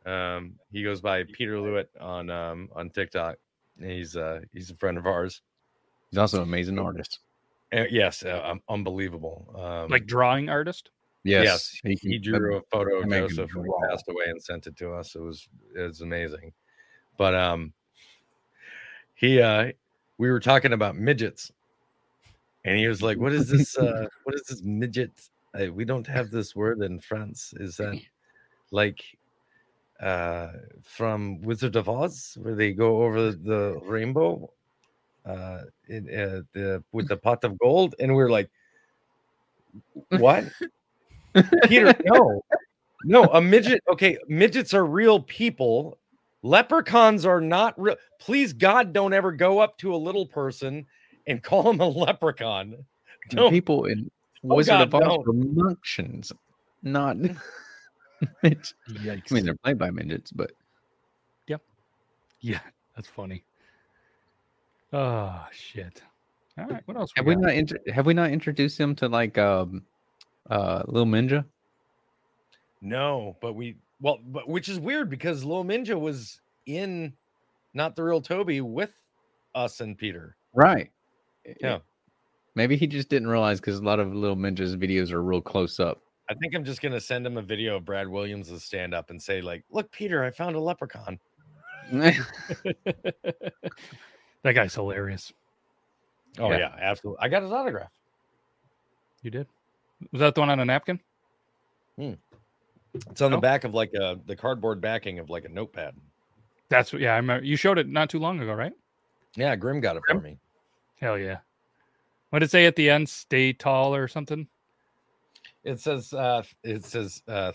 [0.07, 3.35] Um, he goes by Peter Lewitt on um on TikTok.
[3.79, 5.41] He's uh he's a friend of ours.
[6.09, 7.19] He's also an amazing artist.
[7.73, 9.53] Uh, yes, uh, um, unbelievable.
[9.55, 10.91] Um, like drawing artist.
[11.23, 11.43] Yes,
[11.83, 14.93] yes, he, he drew a photo of Joseph who passed away and sent it to
[14.93, 15.15] us.
[15.15, 16.53] It was it was amazing.
[17.17, 17.73] But um,
[19.15, 19.71] he uh,
[20.17, 21.51] we were talking about midgets,
[22.63, 23.77] and he was like, "What is this?
[23.77, 25.11] Uh, what is this midget?
[25.53, 27.53] Uh, we don't have this word in France.
[27.57, 27.99] Is that
[28.71, 29.03] like
[30.01, 30.49] uh
[30.83, 34.49] from Wizard of Oz, where they go over the rainbow,
[35.25, 38.49] uh, in uh, the with the pot of gold?" And we are like,
[40.09, 40.45] "What?"
[41.67, 42.41] Peter, no,
[43.03, 43.83] no, a midget.
[43.89, 45.97] Okay, midgets are real people.
[46.43, 47.95] Leprechauns are not real.
[48.19, 50.85] Please, God, don't ever go up to a little person
[51.25, 52.75] and call him a leprechaun.
[53.29, 53.51] Don't.
[53.51, 54.09] people in
[54.49, 55.55] Oh, Wizard God, of Oz don't.
[55.55, 56.31] Munchkins,
[56.83, 57.17] not.
[58.43, 58.73] midgets.
[58.89, 59.31] Yikes.
[59.31, 60.51] I mean, they're played by midgets, but
[61.47, 61.61] Yep.
[62.41, 62.59] Yeah,
[62.95, 63.43] that's funny.
[64.93, 66.01] Oh shit.
[66.57, 67.11] All right, what else?
[67.15, 67.41] have we got?
[67.43, 69.83] not intro- have we not introduced him to like um
[70.49, 71.45] uh Lil Ninja?
[72.81, 77.13] No, but we well, but which is weird because Lil Ninja was in
[77.73, 78.91] not the real Toby with
[79.55, 80.35] us and Peter.
[80.53, 80.89] Right.
[81.61, 81.79] Yeah.
[82.55, 85.79] Maybe he just didn't realize because a lot of Lil Ninja's videos are real close
[85.79, 86.01] up.
[86.29, 89.21] I think I'm just gonna send him a video of Brad Williams' stand up and
[89.21, 91.19] say, like, look, Peter, I found a leprechaun.
[91.91, 92.13] that
[94.43, 95.31] guy's hilarious.
[96.39, 96.57] Oh Yeah.
[96.57, 97.19] yeah, absolutely.
[97.23, 97.91] I got his autograph.
[99.23, 99.47] You did?
[100.11, 100.99] Was that the one on a napkin?
[101.97, 102.13] Hmm.
[102.93, 103.35] It's on Oh.
[103.37, 105.95] the back of like a the cardboard backing of like a notepad.
[106.69, 107.01] That's what.
[107.01, 107.45] Yeah, I remember.
[107.45, 108.73] You showed it not too long ago, right?
[109.35, 110.37] Yeah, Grim got it for me.
[110.99, 111.37] Hell yeah.
[112.29, 113.07] What did it say at the end?
[113.07, 114.47] Stay tall or something?
[115.67, 117.51] It says uh it says uh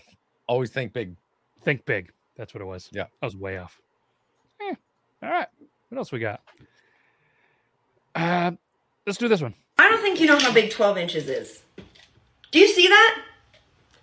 [0.47, 1.15] always think big.
[1.63, 2.11] Think big.
[2.37, 2.87] That's what it was.
[2.91, 3.05] Yeah.
[3.21, 3.79] I was way off.
[4.61, 4.75] Eh,
[5.23, 5.47] All right.
[5.89, 6.41] What else we got?
[8.13, 8.51] Uh,
[9.07, 9.55] let's do this one.
[9.79, 11.63] I don't think you know how big 12 inches is.
[12.51, 13.23] Do you see that?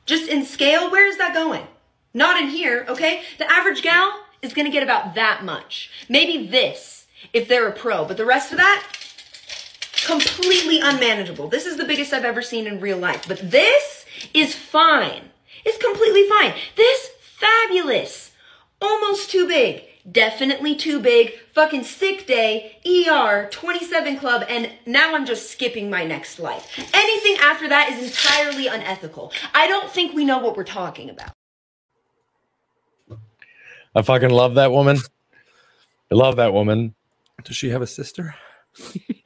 [0.07, 1.67] Just in scale, where is that going?
[2.13, 3.23] Not in here, okay?
[3.39, 5.91] The average gal is gonna get about that much.
[6.09, 8.85] Maybe this, if they're a pro, but the rest of that,
[10.05, 11.49] completely unmanageable.
[11.49, 14.00] This is the biggest I've ever seen in real life, but this
[14.35, 15.31] is fine.
[15.65, 16.55] It's completely fine.
[16.77, 18.33] This, fabulous.
[18.81, 19.85] Almost too big.
[20.11, 21.35] Definitely too big.
[21.55, 26.79] Fucking sick day, ER, 27 club, and now I'm just skipping my next life.
[26.95, 29.33] Anything after that is entirely unethical.
[29.55, 31.33] I don't think we know what we're talking about.
[33.95, 34.99] I fucking love that woman.
[36.11, 36.95] I love that woman.
[37.45, 38.35] Does she have a sister?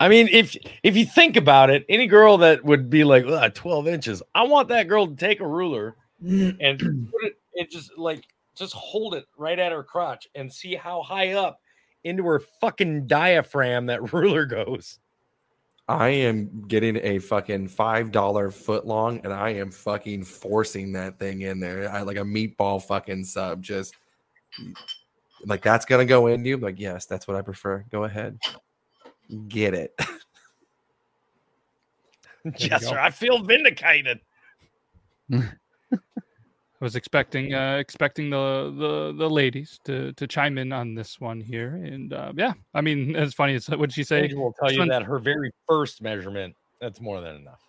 [0.00, 3.86] I mean, if if you think about it, any girl that would be like 12
[3.86, 5.94] inches, I want that girl to take a ruler
[6.26, 8.24] and put it and just like
[8.56, 11.60] just hold it right at her crotch and see how high up
[12.04, 14.98] into her fucking diaphragm that ruler goes.
[15.86, 21.18] I am getting a fucking five dollar foot long, and I am fucking forcing that
[21.18, 21.90] thing in there.
[21.90, 23.60] I like a meatball fucking sub.
[23.60, 23.96] Just
[25.44, 26.56] like that's gonna go in you.
[26.56, 27.84] Like yes, that's what I prefer.
[27.90, 28.38] Go ahead,
[29.48, 29.98] get it.
[32.58, 32.98] yes, sir.
[32.98, 34.20] I feel vindicated.
[35.32, 41.20] I was expecting uh expecting the the the ladies to to chime in on this
[41.20, 43.54] one here, and uh, yeah, I mean as funny.
[43.54, 44.22] as what'd she say?
[44.22, 47.60] Angel will tell you one- that her very first measurement that's more than enough.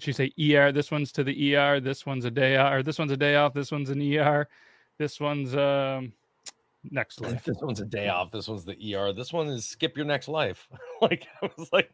[0.00, 0.72] She say ER.
[0.72, 1.78] This one's to the ER.
[1.80, 2.72] This one's a day off.
[2.72, 3.54] Or this one's a day off.
[3.54, 4.48] This one's an ER.
[4.98, 6.12] This one's um
[6.90, 7.44] next life.
[7.44, 8.30] This one's a day off.
[8.30, 9.12] This one's the ER.
[9.12, 10.68] This one is skip your next life.
[11.02, 11.90] like I was like,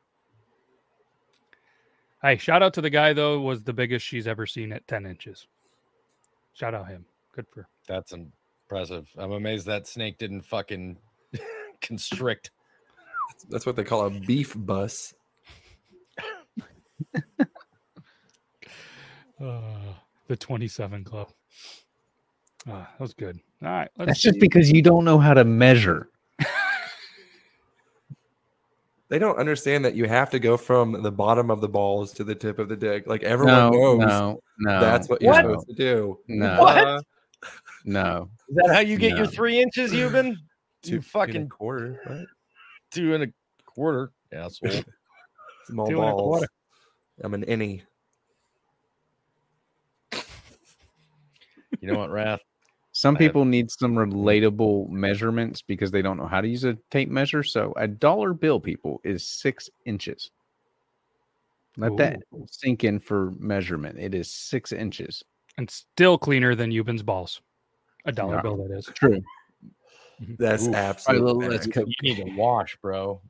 [2.24, 3.38] Hey, shout out to the guy though.
[3.38, 5.46] Was the biggest she's ever seen at ten inches.
[6.54, 7.04] Shout out him.
[7.32, 7.68] Good for.
[7.86, 9.10] That's impressive.
[9.18, 10.96] I'm amazed that snake didn't fucking
[11.82, 12.50] constrict.
[13.50, 15.14] That's what they call a beef bus.
[19.42, 19.60] Uh,
[20.28, 21.28] the twenty-seven club.
[22.68, 23.40] Ah, that was good.
[23.64, 26.08] All right, let's That's just because you don't know how to measure.
[29.10, 32.24] They don't understand that you have to go from the bottom of the balls to
[32.24, 33.06] the tip of the dick.
[33.06, 34.80] Like everyone No, knows no, no.
[34.80, 35.42] that's what you're What?
[35.42, 36.18] supposed to do.
[36.26, 36.46] No.
[36.54, 36.58] Uh,
[37.40, 37.50] what?
[37.84, 38.30] No.
[38.48, 40.34] Is that how you get your three inches, Yuban?
[40.82, 42.26] Two You and fucking quarter, right?
[42.90, 43.26] two and a
[43.66, 44.82] quarter, asshole.
[45.66, 46.48] Small Two and a quarter.
[47.22, 47.82] I'm an innie.
[51.80, 52.40] You know what, Wrath?
[53.04, 56.64] Some I have- people need some relatable measurements because they don't know how to use
[56.64, 57.42] a tape measure.
[57.42, 60.30] So a dollar bill, people, is six inches.
[61.76, 63.98] Let that sink in for measurement.
[63.98, 65.22] It is six inches.
[65.58, 67.42] and still cleaner than Yuban's balls.
[68.06, 68.40] A dollar Yeah.
[68.42, 68.86] bill that is.
[68.94, 69.22] True.
[70.38, 70.74] That's Oof.
[70.74, 71.48] absolutely.
[71.48, 71.84] let's fair.
[71.84, 71.90] go.
[72.00, 73.20] You need to wash, bro.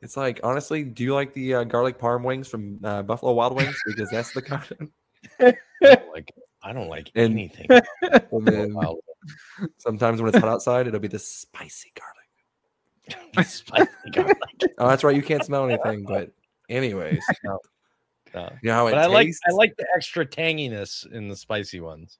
[0.00, 3.54] It's like honestly, do you like the uh, garlic parm wings from uh, Buffalo Wild
[3.54, 3.76] Wings?
[3.86, 4.90] Because that's the kind.
[5.40, 6.32] I don't like
[6.62, 7.68] I don't like And- anything.
[8.32, 8.76] And
[9.78, 13.46] sometimes when it's hot outside, it'll be the spicy garlic.
[13.48, 14.36] Spicy garlic.
[14.78, 15.14] Oh, that's right.
[15.14, 16.30] You can't smell anything, but
[16.68, 17.58] anyways, No.
[18.34, 18.48] No.
[18.62, 19.28] you know how it But I like.
[19.46, 22.18] I like the extra tanginess in the spicy ones.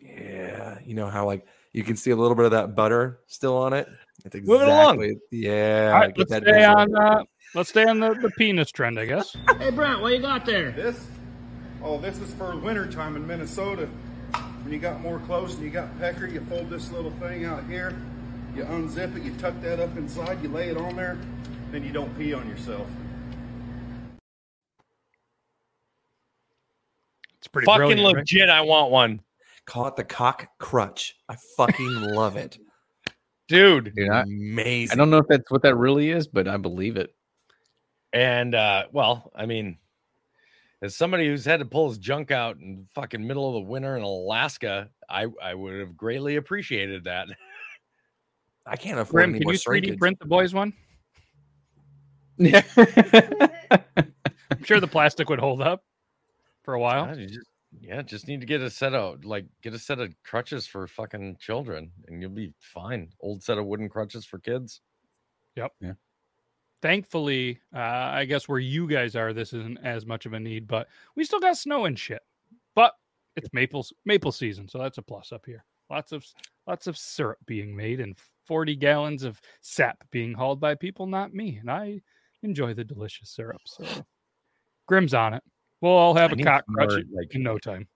[0.00, 3.56] Yeah, you know how like you can see a little bit of that butter still
[3.56, 3.88] on it.
[4.24, 5.02] It's Move it along.
[5.02, 5.90] exactly yeah.
[5.94, 6.96] All right, let's stay on.
[6.96, 9.36] Uh, let's stay on the, the penis trend, I guess.
[9.58, 10.70] Hey, Brent, what you got there?
[10.72, 11.04] This?
[11.84, 13.86] Oh, this is for wintertime in Minnesota.
[14.62, 17.64] When you got more clothes and you got pecker, you fold this little thing out
[17.66, 18.00] here,
[18.54, 21.18] you unzip it, you tuck that up inside, you lay it on there,
[21.72, 22.86] then you don't pee on yourself.
[27.38, 28.16] It's pretty Fucking brilliant, right?
[28.20, 28.48] legit.
[28.48, 29.20] I want one,
[29.64, 31.16] Call it the cock crutch.
[31.28, 32.58] I fucking love it.
[33.48, 33.92] dude.
[33.94, 34.92] Dude, I, Amazing.
[34.92, 37.14] I don't know if that's what that really is, but I believe it.
[38.12, 39.78] And uh, well, I mean,
[40.82, 43.96] as somebody who's had to pull his junk out in fucking middle of the winter
[43.96, 47.28] in Alaska, I I would have greatly appreciated that.
[48.66, 49.98] I can't afford Grim, any can more you 3D shrinkage.
[49.98, 50.72] print the boys one?
[52.36, 52.62] Yeah.
[54.50, 55.84] I'm sure the plastic would hold up
[56.62, 57.16] for a while.
[57.18, 57.46] you just,
[57.80, 60.86] yeah, just need to get a set of like get a set of crutches for
[60.86, 63.08] fucking children, and you'll be fine.
[63.20, 64.80] Old set of wooden crutches for kids.
[66.82, 70.66] Thankfully, uh, I guess where you guys are, this isn't as much of a need,
[70.66, 72.20] but we still got snow and shit.
[72.74, 72.92] But
[73.36, 75.64] it's maple maple season, so that's a plus up here.
[75.90, 76.26] Lots of
[76.66, 78.16] lots of syrup being made and
[78.46, 81.58] 40 gallons of sap being hauled by people, not me.
[81.60, 82.00] And I
[82.42, 83.60] enjoy the delicious syrup.
[83.64, 83.84] So
[84.88, 85.42] Grim's on it.
[85.80, 87.86] We'll all have I a need cock crutch more, in- like- in no time.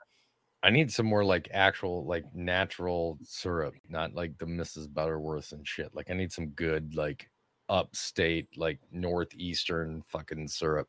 [0.62, 4.93] I need some more like actual like natural syrup, not like the Mrs.
[4.93, 5.95] Butterworth and shit.
[5.95, 7.28] Like I need some good like
[7.69, 10.89] upstate like northeastern fucking syrup.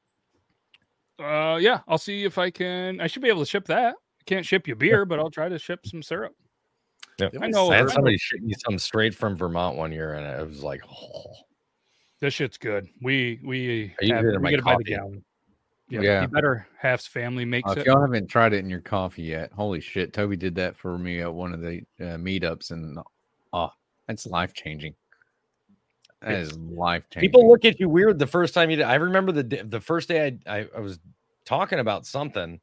[1.20, 3.02] Uh, yeah, I'll see if I can.
[3.02, 3.96] I should be able to ship that.
[3.96, 6.34] I can't ship you beer, but I'll try to ship some syrup.
[7.20, 7.34] Yep.
[7.42, 7.70] I know.
[7.72, 10.62] I I had somebody ship me some straight from Vermont one year, and I was
[10.62, 11.34] like, oh,
[12.22, 12.88] this shit's good.
[13.02, 15.24] We we I use have, it in we my get it by the gallon.
[15.90, 16.22] Yeah, Yeah.
[16.24, 17.86] you better half's family makes Uh, if it.
[17.88, 20.14] y'all haven't tried it in your coffee yet, holy shit!
[20.14, 23.00] Toby did that for me at one of the uh, meetups, and
[23.54, 23.70] oh,
[24.08, 24.94] that's life changing.
[26.22, 27.30] That It's- life changing.
[27.30, 28.86] people look at you weird the first time you did.
[28.86, 31.00] I remember the the first day I, I I was
[31.46, 32.60] talking about something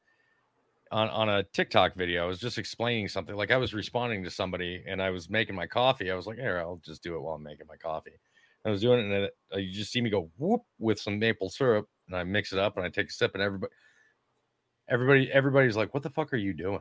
[0.90, 2.24] on on a TikTok video.
[2.24, 3.36] I was just explaining something.
[3.36, 6.10] Like I was responding to somebody, and I was making my coffee.
[6.10, 8.18] I was like, "Here, I'll just do it while I'm making my coffee."
[8.64, 11.18] I was doing it, and then, uh, you just see me go whoop with some
[11.18, 13.72] maple syrup, and I mix it up, and I take a sip, and everybody,
[14.88, 16.80] everybody, everybody's like, "What the fuck are you doing?"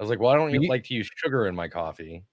[0.00, 2.24] I was like, "Well, I don't You- like to use sugar in my coffee,"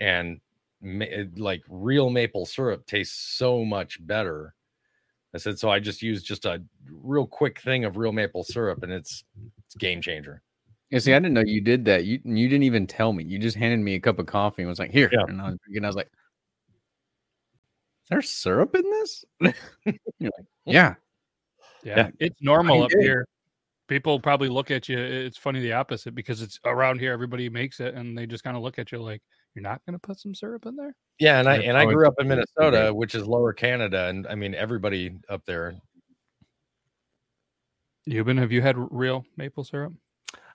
[0.00, 0.40] and
[0.84, 4.54] Eh, like real maple syrup tastes so much better.
[5.34, 8.82] I said, so I just use just a real quick thing of real maple syrup,
[8.82, 9.24] and it's
[9.66, 10.42] it's game changer.
[10.90, 12.04] Yeah, see, I didn't know you did that.
[12.04, 13.24] You you didn't even tell me.
[13.24, 15.24] You just handed me a cup of coffee and was like, "Here," Yeah.
[15.26, 16.06] and I was, and I was like,
[18.04, 19.24] "Is there syrup in this?"
[20.18, 20.94] You're like, "Yeah."
[21.82, 22.10] Yeah, Yeah.
[22.20, 23.00] it's normal you up did.
[23.02, 23.26] here.
[23.88, 24.98] People probably look at you.
[24.98, 27.12] It's funny the opposite because it's around here.
[27.12, 29.22] Everybody makes it, and they just kind of look at you like
[29.54, 30.94] you're not going to put some syrup in there.
[31.18, 32.48] Yeah, and I and I grew up in pretty good.
[32.58, 35.76] Minnesota, which is lower Canada, and I mean everybody up there.
[38.08, 39.94] Yuban, have you had real maple syrup?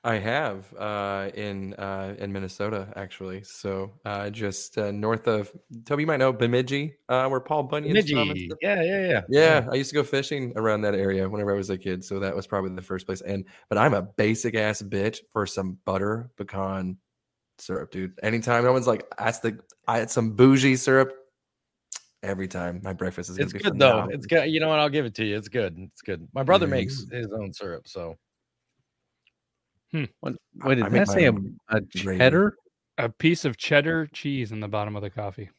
[0.04, 3.44] I have uh, in uh, in Minnesota actually.
[3.44, 5.52] So uh, just uh, north of
[5.86, 8.20] Toby, you might know Bemidji, uh, where Paul Bunyan's from.
[8.20, 8.52] and Bemidji.
[8.62, 9.22] Yeah, yeah, yeah.
[9.30, 12.20] Yeah, I used to go fishing around that area whenever I was a kid, so
[12.20, 13.22] that was probably the first place.
[13.22, 16.98] And but I'm a basic ass bitch for some butter pecan
[17.62, 18.18] syrup, dude.
[18.24, 21.14] Anytime no one's like, "That's the I had some bougie syrup."
[22.22, 24.08] Every time my breakfast is gonna It's be good though.
[24.12, 24.50] It's good.
[24.52, 24.80] You know what?
[24.80, 25.38] I'll give it to you.
[25.38, 25.78] It's good.
[25.80, 26.28] It's good.
[26.34, 27.14] My brother makes Mm.
[27.14, 28.18] his own syrup, so
[29.92, 31.26] What, what did I that make say?
[31.26, 31.34] A,
[31.70, 32.56] a cheddar?
[32.98, 35.50] A piece of cheddar cheese in the bottom of the coffee.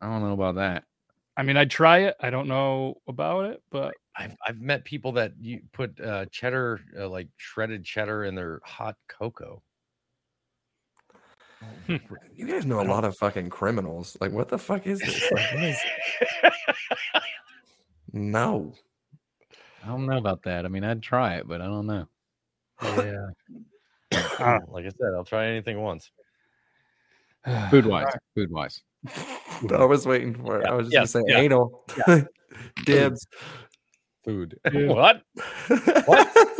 [0.00, 0.84] I don't know about that.
[1.36, 2.16] I mean, I'd try it.
[2.20, 6.80] I don't know about it, but I've I've met people that you put uh, cheddar,
[6.98, 9.62] uh, like shredded cheddar, in their hot cocoa.
[12.36, 14.16] You guys know a lot of fucking criminals.
[14.20, 15.30] Like, what the fuck is this?
[15.30, 15.78] Like, what is-
[18.12, 18.72] no.
[19.84, 20.64] I don't know about that.
[20.64, 22.08] I mean, I'd try it, but I don't know.
[22.82, 24.18] Yeah.
[24.38, 26.10] Uh, like I said, I'll try anything once.
[27.70, 28.82] Food wise, food wise.
[29.70, 30.66] I was waiting for it.
[30.66, 31.40] I was just yes, gonna say yeah.
[31.40, 31.84] anal.
[32.84, 33.26] Dibs.
[34.24, 34.58] Food.
[34.72, 34.86] Yeah.
[34.86, 35.22] what?
[36.06, 36.53] What?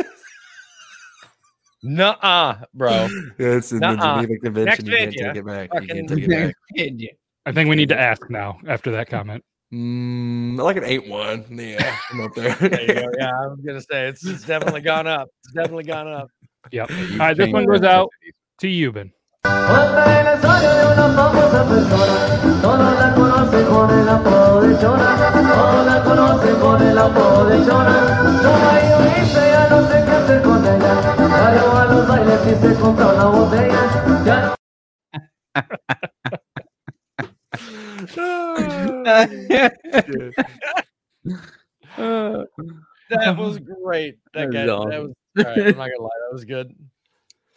[1.85, 3.07] Nuh-uh, bro.
[3.37, 4.21] It's in the Nuh-uh.
[4.21, 4.85] Geneva Convention.
[4.85, 5.69] Next You can't take it back.
[5.73, 7.15] You can't take it back.
[7.45, 9.43] I think we need to ask now after that comment.
[9.73, 11.45] Mm, like an eight one.
[11.51, 12.55] Yeah, I'm up there.
[12.59, 13.11] There you go.
[13.19, 15.27] Yeah, I was gonna say it's, it's definitely gone up.
[15.43, 16.29] It's definitely gone up.
[16.71, 16.89] Yep.
[16.89, 18.09] All you right, this one goes out
[18.59, 19.11] to Yuban.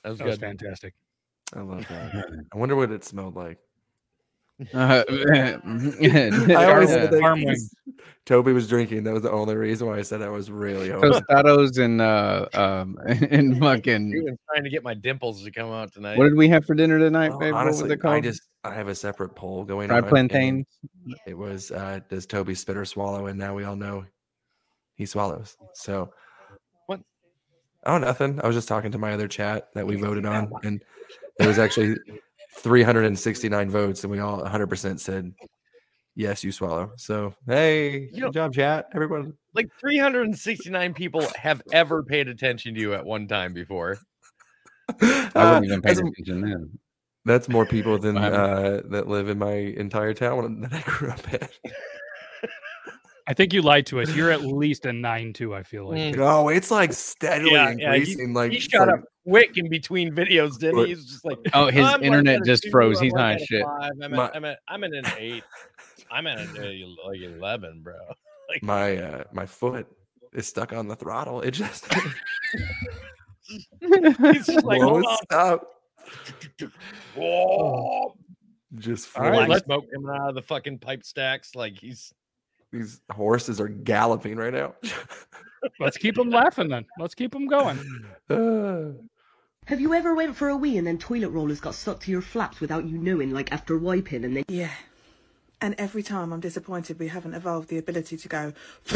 [0.09, 0.95] That was That was fantastic.
[1.55, 2.25] I love that.
[2.55, 3.59] I wonder what it smelled like.
[4.75, 7.75] Uh, I always said that farm 'cause wings.
[8.27, 9.05] Toby was drinking.
[9.05, 11.13] That was the only reason why I said I was really hoping.
[11.13, 15.93] Tostados and uh um and fucking Even trying to get my dimples to come out
[15.93, 16.17] tonight.
[16.19, 17.55] what did we have for dinner tonight, Well, babe?
[17.55, 18.15] what was it called?
[18.15, 20.05] I just I have a separate poll going Fried on.
[20.05, 20.67] and plantains.
[21.27, 23.27] It was uh does Toby spit or swallow?
[23.27, 24.07] And now we all know
[24.97, 25.57] he swallows.
[25.75, 26.11] So What?
[27.87, 28.41] Oh, nothing.
[28.43, 30.83] I was just talking to my other chat that we voted on, and
[31.39, 31.97] there was actually
[32.57, 35.33] 369 votes, and we all 100% said
[36.17, 36.91] yes, you swallow.
[36.97, 38.87] So hey, You know- good job, chat.
[38.95, 39.35] Everyone.
[39.55, 43.99] Like 369 people have ever paid attention to you at one time before.
[45.01, 46.79] I Uh, wouldn't even pay that's, attention then.
[47.25, 51.33] that's more people than uh, that live in my entire town that I grew up
[51.33, 51.49] in.
[53.29, 54.15] I think you lied to us.
[54.17, 55.55] You're at least a nine two.
[55.55, 55.99] I feel like.
[56.15, 56.19] Mm.
[56.19, 58.33] Oh, it's like steadily Yeah, yeah, he- increasing.
[58.35, 60.87] like he it's shot like- up quick in between videos, didn't he?
[60.95, 62.99] He's just like, Oh, his I'm internet at just two, froze.
[62.99, 63.63] I'm He's like high at as a shit.
[63.65, 65.45] five, I'm, My- at, I'm, at, I'm at an eight.
[66.11, 67.95] I'm at a, like 11, bro.
[68.51, 69.87] Like, my uh, my foot
[70.33, 71.43] is stuck on the throttle.
[71.43, 71.87] It just
[73.81, 75.17] he's just like, won't hold on.
[75.25, 75.69] stop.
[77.15, 78.15] Whoa.
[78.77, 79.51] Just All right, flying.
[79.51, 81.55] let's smoke coming out of the fucking pipe stacks.
[81.55, 82.13] Like he's
[82.73, 84.75] These horses are galloping right now.
[85.81, 86.85] Let's keep them laughing then.
[86.99, 87.79] Let's keep them going.
[88.29, 88.93] Uh,
[89.67, 92.23] Have you ever went for a wee and then toilet rollers got stuck to your
[92.23, 94.71] flaps without you knowing, like after wiping and then Yeah.
[95.61, 98.53] And every time I'm disappointed we haven't evolved the ability to go.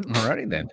[0.00, 0.68] Alrighty then.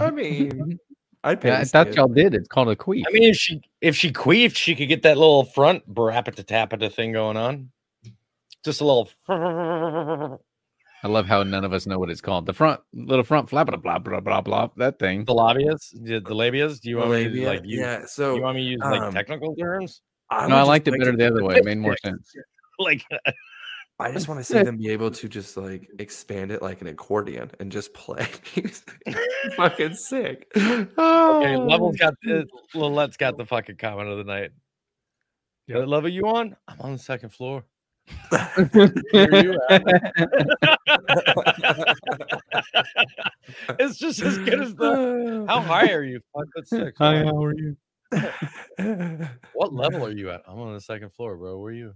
[0.00, 0.78] I mean,
[1.26, 2.34] I'd pay Yeah, to I thought y'all did.
[2.34, 3.02] It's called a queef.
[3.06, 6.90] I mean, if she if she queefed, she could get that little front brapita tapita
[6.92, 7.70] thing going on.
[8.64, 9.10] Just a little.
[9.28, 12.46] I love how none of us know what it's called.
[12.46, 14.68] The front little front flap blah blah blah blah blah.
[14.76, 15.24] That thing.
[15.24, 16.80] The labias, the, the labias.
[16.80, 17.46] Do you want me to Labia?
[17.46, 18.06] like use, yeah.
[18.06, 20.02] So you want me to use like um, technical terms?
[20.30, 21.56] I No, would I just liked it like better to- the other way.
[21.56, 22.32] It made more sense.
[22.78, 23.02] Like
[23.98, 26.86] I just want to see them be able to just like expand it like an
[26.86, 28.26] accordion and just play.
[29.56, 30.46] Fucking sick.
[30.56, 31.66] okay, Oh.
[31.68, 32.42] levels got uh,
[32.74, 34.50] Lilette's got the fucking comment of the night.
[35.68, 36.54] What level you on?
[36.68, 37.64] I'm on the second floor.
[39.12, 39.58] You
[43.78, 45.44] it's just as good as the.
[45.48, 46.20] How high are you?
[46.34, 46.98] Five foot six.
[46.98, 47.30] Hi, Wow.
[47.32, 47.76] how are you?
[49.54, 50.42] What level are you at?
[50.46, 51.58] I'm on the second floor, bro.
[51.58, 51.94] Where are you?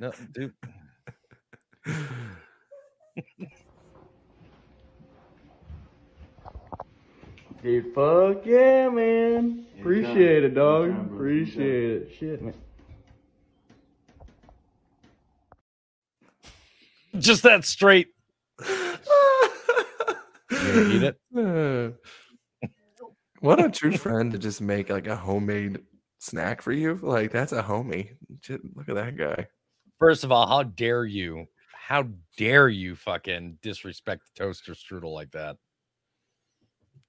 [0.00, 0.52] No, dude.
[7.62, 9.66] Dude, fuck yeah, man.
[9.78, 10.90] Appreciate it, dog.
[11.12, 12.12] Appreciate it.
[12.18, 12.54] Shit, man.
[17.18, 18.08] Just that straight.
[18.60, 18.96] Yeah,
[20.50, 21.16] eat it.
[23.40, 25.80] What a true friend to just make like a homemade
[26.20, 26.98] snack for you.
[27.02, 28.16] Like that's a homie.
[28.40, 29.48] Shit, look at that guy.
[29.98, 31.46] First of all, how dare you?
[31.92, 32.06] How
[32.38, 35.58] dare you fucking disrespect the toaster strudel like that?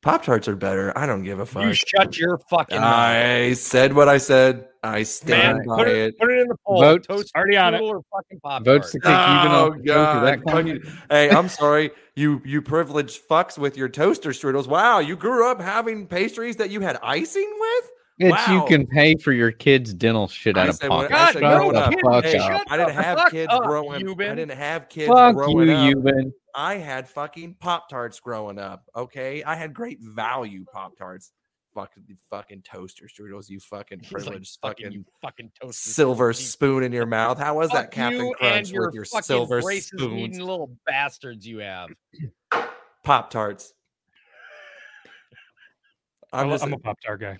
[0.02, 0.92] Pop tarts are better.
[0.98, 1.64] I don't give a fuck.
[1.64, 2.94] You shut your fucking mouth.
[2.94, 4.68] I said what I said.
[4.84, 5.96] I stand Man, by put it.
[5.96, 6.82] it, put it in the poll.
[6.82, 7.08] Votes.
[7.08, 7.78] Toast Already on it.
[7.78, 10.80] strudel or fucking pop Votes to kick even Oh off the that God!
[11.10, 11.92] hey, I'm sorry.
[12.16, 14.68] You you privileged fucks with your toaster strudels.
[14.68, 17.92] Wow, you grew up having pastries that you had icing with.
[18.20, 18.54] It's wow.
[18.54, 21.16] you can pay for your kids' dental shit I out of said when- pocket.
[21.16, 22.62] I said Shut the up, fuck hey, up.
[22.70, 24.08] I didn't have fuck kids up, growing.
[24.08, 25.96] I didn't have kids Fuck growing you, up.
[25.96, 26.32] Yuban.
[26.56, 28.84] I had fucking Pop Tarts growing up.
[28.96, 31.32] Okay, I had great value Pop Tarts.
[31.74, 33.50] Fucking fucking toaster strudels.
[33.50, 36.36] You fucking He's like, privileged fucking, fucking you fucking toaster silver strudel.
[36.52, 37.40] spoon in your mouth.
[37.40, 40.40] How was that Fuck Captain Crunch and your with your fucking silver braces spoons?
[40.40, 41.90] little bastards you have.
[43.04, 43.74] Pop Tarts.
[46.32, 47.38] I'm I'm, just I'm a Pop Tart guy.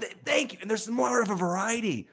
[0.00, 0.58] Th- thank you.
[0.60, 2.08] And there's more of a variety.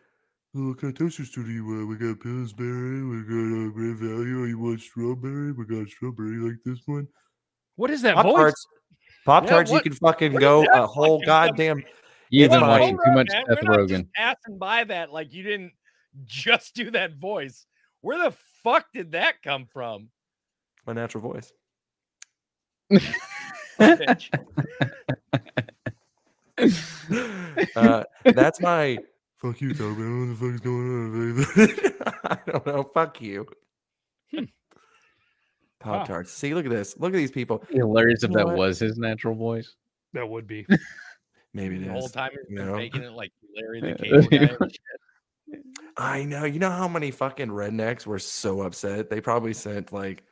[0.55, 1.87] Oh, what kind of toasters do you want?
[1.87, 4.43] We got Pillsbury, we got uh, Great Value.
[4.45, 5.53] You want strawberry?
[5.53, 7.07] We got strawberry like this one.
[7.77, 8.35] What is that Pop voice?
[8.35, 8.67] Tarts.
[9.25, 11.81] Pop Yeah, Tarts, you can fucking go a whole goddamn.
[12.29, 13.45] You've It's been watching too much man.
[13.47, 14.07] Seth We're Rogen.
[14.13, 15.71] passing by that like you didn't
[16.25, 17.65] just do that voice.
[18.01, 20.09] Where the fuck did that come from?
[20.85, 21.53] My natural voice.
[26.61, 27.67] Bitch.
[27.75, 28.97] Uh, that's my.
[29.37, 29.97] Fuck you, Tom.
[29.99, 30.29] man.
[30.29, 32.21] What the fuck is going on?
[32.47, 32.83] I don't know.
[32.93, 33.45] Fuck you.
[35.79, 36.31] Pop Tarts.
[36.31, 36.95] See, look at this.
[36.97, 37.63] Look at these people.
[37.69, 38.57] Hilarious if You know that what?
[38.57, 39.75] was his natural voice.
[40.13, 40.65] That would be.
[41.53, 42.11] Maybe it the whole is.
[42.11, 42.75] time he's you know?
[42.77, 45.59] making it like Larry the Cable Guy.
[45.97, 46.45] I know.
[46.45, 49.09] You know how many fucking rednecks were so upset?
[49.09, 50.23] They probably sent like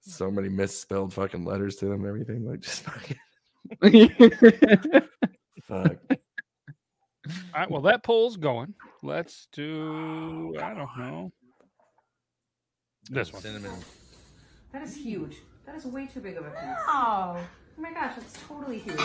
[0.00, 2.44] so many misspelled fucking letters to them and everything.
[2.44, 3.18] Like just fucking
[5.68, 5.96] fuck.
[7.28, 8.74] All right, well, that poll's going.
[9.02, 11.32] Let's do, I don't know.
[13.10, 13.42] This one.
[13.42, 13.72] Cinnamon.
[14.72, 15.36] That is huge.
[15.66, 16.60] That is way too big of a piece.
[16.88, 19.00] Oh, oh my gosh, that's totally huge.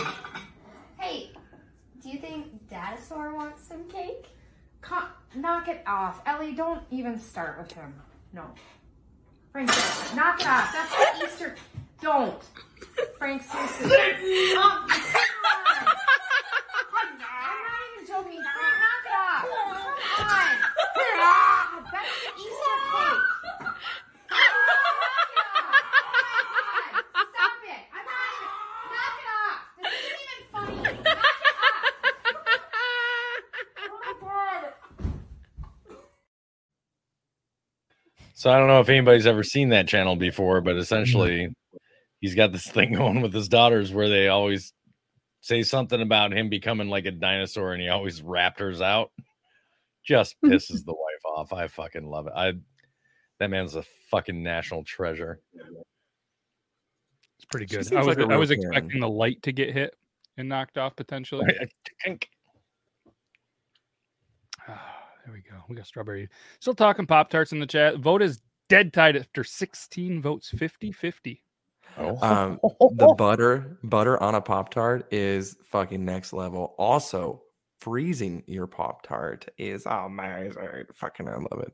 [0.98, 1.30] Hey,
[2.02, 4.26] do you think Dinosaur wants some cake?
[4.80, 6.20] Con- knock it off.
[6.26, 7.94] Ellie, don't even start with him.
[8.32, 8.44] No.
[9.52, 9.68] Frank,
[10.14, 10.72] knock it off.
[10.72, 11.54] That's the Easter.
[12.00, 12.42] Don't.
[13.18, 13.88] Frank, seriously.
[13.90, 15.86] Oh, come on.
[16.94, 18.42] I'm not even joking.
[18.42, 19.42] Frank, knock it off.
[20.16, 20.56] Come on.
[21.20, 23.22] Ah, That's the Easter cake.
[24.30, 25.34] Knock it off.
[27.34, 27.82] Stop it.
[27.94, 28.50] I'm not even.
[28.92, 29.58] Knock it off.
[29.82, 30.76] This isn't even funny.
[30.82, 31.24] Knock it off.
[33.90, 34.74] Oh my god.
[38.48, 41.54] So I don't know if anybody's ever seen that channel before, but essentially
[42.22, 44.72] he's got this thing going with his daughters where they always
[45.42, 49.10] say something about him becoming like a dinosaur and he always raptors out.
[50.02, 51.52] Just pisses the wife off.
[51.52, 52.32] I fucking love it.
[52.34, 52.54] I
[53.38, 55.42] that man's a fucking national treasure.
[55.52, 57.92] It's pretty good.
[57.92, 58.64] I was, like a I real was Karen.
[58.64, 59.94] expecting the light to get hit
[60.38, 61.44] and knocked off potentially.
[65.28, 65.62] there we go.
[65.68, 66.28] We got strawberry.
[66.60, 67.98] Still talking Pop Tarts in the chat.
[67.98, 71.42] Vote is dead tied after 16 votes, 50 50.
[71.98, 72.60] Oh, Um,
[72.96, 76.74] the butter butter on a pop tart is fucking next level.
[76.78, 77.42] Also,
[77.78, 80.84] freezing your pop tart is amazing.
[80.94, 81.50] Fucking, I love it.
[81.50, 81.72] I love it.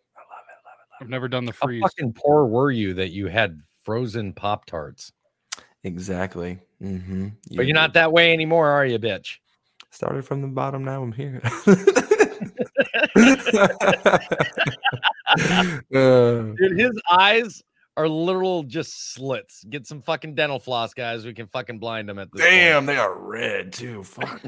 [1.00, 1.82] I've never done the freeze.
[1.82, 1.94] How freeze.
[1.98, 5.12] fucking poor were you that you had frozen Pop Tarts?
[5.82, 6.58] Exactly.
[6.82, 7.28] Mm-hmm.
[7.54, 9.38] But you're not that way anymore, are you, bitch?
[9.90, 10.84] Started from the bottom.
[10.84, 11.42] Now I'm here.
[15.90, 17.62] Dude, his eyes
[17.96, 19.64] are literal just slits.
[19.64, 21.24] Get some fucking dental floss, guys.
[21.24, 22.40] We can fucking blind them at this.
[22.42, 22.50] point.
[22.50, 24.02] damn, they are red too.
[24.02, 24.40] Fuck.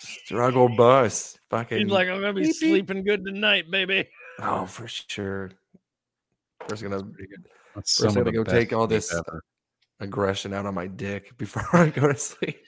[0.00, 1.38] Struggle bus.
[1.50, 1.78] Fucking.
[1.78, 2.70] He's like, I'm gonna be Beep, beep.
[2.70, 4.08] sleeping good tonight, baby.
[4.40, 5.52] Oh, for sure.
[6.68, 7.02] First gonna
[7.74, 9.42] That's first some gonna go take all this ever.
[10.00, 12.60] aggression out on my dick before I go to sleep.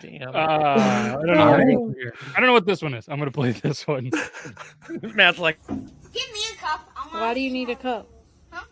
[0.00, 0.28] Damn.
[0.28, 1.50] Uh, I don't know.
[1.50, 2.14] where to go from here.
[2.34, 3.08] I don't know what this one is.
[3.08, 4.10] I'm gonna play this one.
[5.14, 5.76] Matt's like, Give
[6.32, 6.90] me a cup.
[6.96, 8.08] I want Why do you need a cup?
[8.50, 8.64] Huh?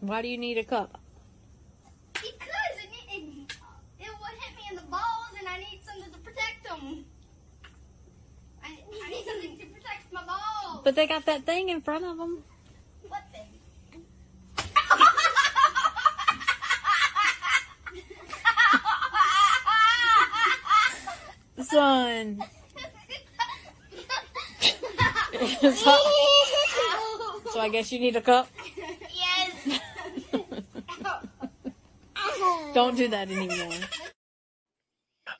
[0.00, 1.00] Why do you need a cup?
[2.12, 2.28] Because
[2.82, 3.24] it, it,
[4.00, 7.04] it would hit me in the balls and I need something to protect them.
[8.62, 10.80] I, I need something to protect my balls.
[10.84, 12.44] But they got that thing in front of them.
[21.62, 22.38] Son.
[25.60, 25.98] so,
[27.52, 28.48] so I guess you need a cup.
[29.14, 29.80] yes.
[32.74, 33.72] Don't do that anymore.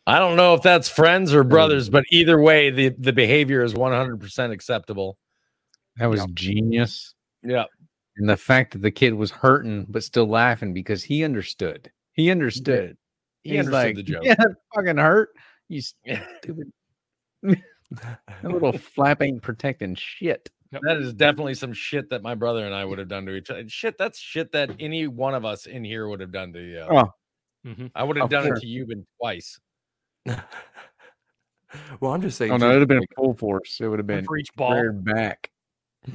[0.07, 1.49] I don't know if that's friends or mm.
[1.49, 5.17] brothers, but either way, the, the behavior is 100% acceptable.
[5.97, 7.15] That was genius.
[7.43, 7.65] Yeah.
[8.17, 11.91] And the fact that the kid was hurting but still laughing because he understood.
[12.13, 12.97] He understood.
[13.43, 14.25] He He's understood like, the joke.
[14.25, 14.45] Yeah,
[14.75, 15.31] fucking hurt.
[15.69, 15.81] You
[16.43, 16.73] stupid.
[17.43, 20.51] that little flap ain't protecting shit.
[20.83, 23.51] That is definitely some shit that my brother and I would have done to each
[23.51, 23.69] other.
[23.69, 26.81] Shit, that's shit that any one of us in here would have done to you.
[26.91, 27.13] Oh.
[27.65, 27.87] Mm-hmm.
[27.95, 28.59] I would have Of done course.
[28.59, 29.59] it to you been twice.
[32.01, 32.53] Well, I'm just saying.
[32.53, 33.81] Oh no, it'd have been like- full force.
[33.81, 34.93] It would have been for each ball.
[34.93, 35.51] back.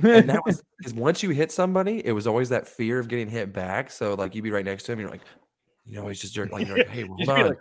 [0.03, 3.27] and that was because once you hit somebody, it was always that fear of getting
[3.27, 3.91] hit back.
[3.91, 5.21] So like you'd be right next to him, and you're like,
[5.85, 7.57] you know, he's just jerk, like, like, hey, hold on, like,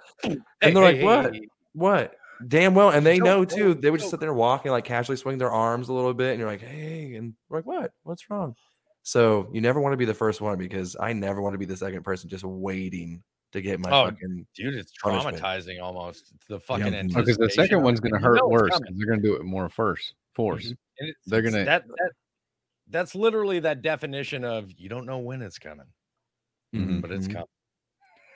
[0.62, 1.49] and they're like, hey, what, hey, hey."
[1.79, 2.14] What?
[2.47, 3.74] Damn well, and they Choke, know too.
[3.74, 6.39] They would just sit there walking, like casually swing their arms a little bit, and
[6.41, 7.93] you're like, hey, and we're like, what?
[8.05, 8.55] What's wrong?
[9.03, 11.64] So you never want to be the first one because I never want to be
[11.64, 13.22] the second person just waiting
[13.53, 15.39] to get my Oh, fucking dude, it's punishment.
[15.39, 16.33] traumatizing almost.
[16.35, 17.03] It's the fucking Yeah.
[17.05, 18.79] Because the second one's gonna You hurt know worse.
[18.95, 20.66] They're gonna do it more first force.
[20.66, 22.12] And it's- They're it's gonna that that
[22.91, 25.87] that's literally that definition of you don't know when it's coming,
[26.74, 27.01] Mhm.
[27.01, 27.33] but it's Mhm.
[27.33, 27.49] coming.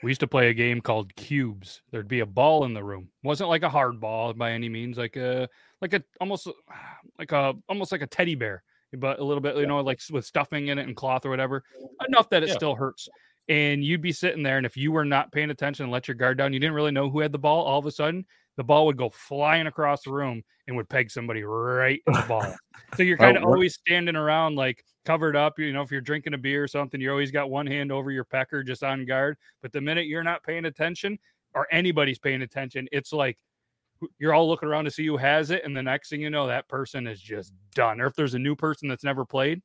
[0.03, 1.82] We used to play a game called cubes.
[1.90, 3.09] There'd be a ball in the room.
[3.22, 5.48] wasn't like a hard ball by any means, like a
[5.80, 6.48] like a almost
[7.18, 10.26] like a almost like a teddy bear, but a little bit, you know, like with
[10.26, 11.62] stuffing in it and cloth or whatever,
[12.09, 12.55] enough that it Yeah.
[12.57, 13.09] still hurts.
[13.48, 16.14] And you'd be sitting there, and if you were not paying attention and let your
[16.14, 17.64] guard down, you didn't really know who had the ball.
[17.64, 18.24] All of a sudden,
[18.57, 22.24] the ball would go flying across the room and would peg somebody right in the
[22.28, 22.55] ball.
[22.96, 25.59] so you're kind of always standing around like covered up.
[25.59, 28.11] You know, if you're drinking a beer or something, you always got one hand over
[28.11, 29.36] your pecker just on guard.
[29.62, 31.18] But the minute you're not paying attention
[31.55, 33.38] or anybody's paying attention, it's like
[34.18, 35.64] you're all looking around to see who has it.
[35.64, 38.00] And the next thing you know, that person is just done.
[38.00, 39.62] Or if there's a new person that's never played,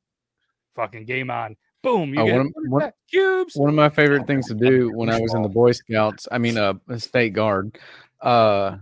[0.74, 1.56] fucking game on.
[1.82, 2.12] Boom.
[2.14, 3.54] You Oh, get one, of, one, cubes.
[3.56, 6.38] one of my favorite things to do when I was in the Boy Scouts, I
[6.38, 7.78] mean, uh, a state guard,
[8.20, 8.76] uh,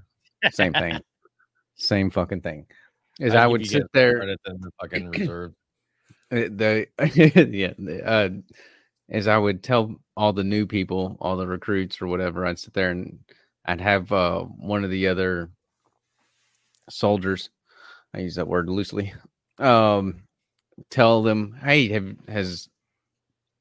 [0.51, 1.01] same thing,
[1.77, 2.67] same fucking thing,
[3.21, 4.25] is I, give would sit there.
[4.45, 5.53] the fucking reserve.
[6.33, 6.89] Uh, the
[7.53, 7.73] yeah
[8.05, 8.29] uh
[9.09, 12.75] as i would tell all the new people all the recruits or whatever i'd sit
[12.75, 13.21] there and
[13.67, 15.51] i'd have uh one of the other
[16.91, 17.51] soldiers
[18.13, 19.15] i use that word loosely
[19.61, 20.21] um
[20.91, 22.69] tell them hey have has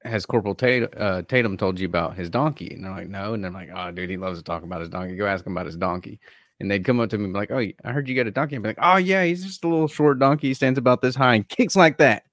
[0.06, 3.44] has corporal tatum, uh, tatum told you about his donkey and they're like no and
[3.44, 5.66] they're like oh dude he loves to talk about his donkey go ask him about
[5.66, 6.20] his donkey
[6.60, 8.32] and they'd come up to me and be like oh i heard you got a
[8.32, 11.02] donkey and be like oh yeah he's just a little short donkey he stands about
[11.02, 12.24] this high and kicks like that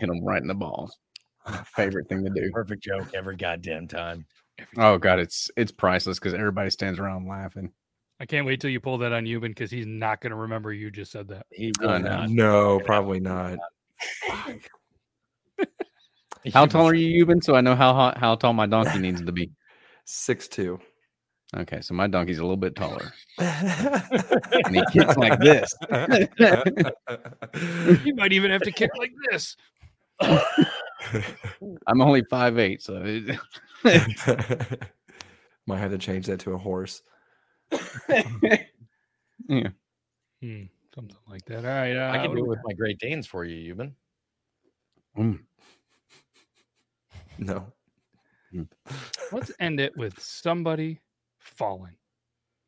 [0.00, 0.98] hit him right in the balls.
[1.66, 2.50] Favorite thing to do.
[2.54, 4.24] Perfect joke every goddamn time.
[4.76, 7.72] Oh god, it's it's priceless because everybody stands around laughing.
[8.18, 10.72] I can't wait till you pull that on Yuban because he's not going to remember
[10.74, 11.46] you just said that.
[11.50, 12.28] He will not.
[12.28, 13.58] No, probably not.
[16.52, 17.42] How tall are you, Yuban?
[17.42, 19.50] So I know how how, how tall my donkey needs to be.
[20.04, 20.78] Six two.
[21.56, 23.12] Okay, so my donkey's a little bit taller.
[23.38, 25.74] and he kicks like this.
[28.04, 29.56] you might even have to kick like this.
[31.86, 33.38] I'm only five eight, so it,
[35.66, 37.02] Might have to change that to a horse.
[39.48, 39.68] yeah.
[40.40, 40.62] Hmm,
[40.94, 41.64] something like that.
[41.64, 41.96] All right.
[41.96, 43.92] Uh, I can do do it with my Great Danes for you, Yuban.
[45.18, 45.40] Mm.
[47.40, 47.72] No.
[49.32, 51.00] Let's end it with somebody
[51.38, 51.94] falling.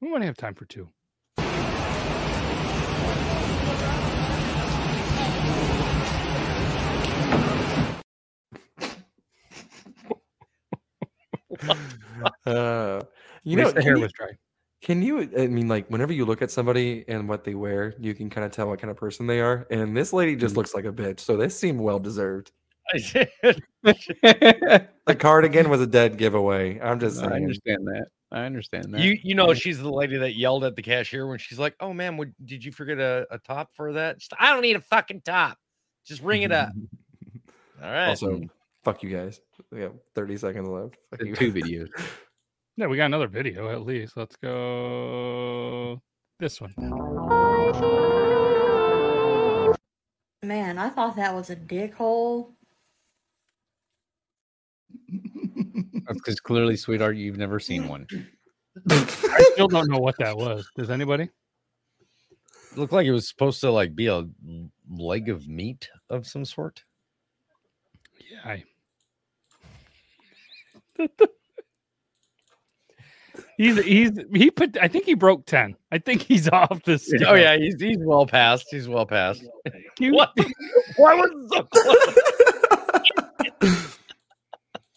[0.00, 0.88] We want to have time for two.
[12.46, 13.00] Uh,
[13.42, 14.28] you know, the hair you- was dry.
[14.82, 15.30] Can you?
[15.38, 18.44] I mean, like, whenever you look at somebody and what they wear, you can kind
[18.44, 19.66] of tell what kind of person they are.
[19.70, 22.50] And this lady just looks like a bitch, so this seemed well deserved.
[22.92, 23.26] I
[25.06, 26.80] The cardigan was a dead giveaway.
[26.80, 27.32] I'm just saying.
[27.32, 28.06] I understand that.
[28.30, 29.00] I understand that.
[29.02, 31.92] You you know she's the lady that yelled at the cashier when she's like, "Oh
[31.92, 34.76] man, would, did you forget a, a top for that?" She's like, I don't need
[34.76, 35.58] a fucking top.
[36.06, 36.70] Just ring it up.
[37.82, 38.08] All right.
[38.08, 38.40] Also,
[38.84, 39.40] fuck you guys.
[39.70, 40.96] We got 30 seconds left.
[41.10, 41.36] Fuck you.
[41.36, 41.88] two videos.
[42.76, 44.16] Yeah, we got another video at least.
[44.16, 46.00] Let's go
[46.40, 46.74] this one.
[50.42, 52.54] Man, I thought that was a dick hole.
[56.06, 58.06] That's because clearly, sweetheart, you've never seen one.
[58.90, 60.68] I still don't know what that was.
[60.76, 61.28] Does anybody?
[62.76, 64.24] Looked like it was supposed to like be a
[64.90, 66.82] leg of meat of some sort.
[68.30, 68.56] Yeah.
[70.98, 71.08] I...
[73.56, 74.76] he's he's he put.
[74.80, 75.76] I think he broke ten.
[75.90, 76.92] I think he's off the.
[76.94, 77.28] Oh, scale.
[77.28, 78.66] Oh yeah, he's he's well past.
[78.70, 79.44] He's well past.
[80.00, 80.32] What?
[80.96, 81.62] Why was it so
[83.60, 83.91] close?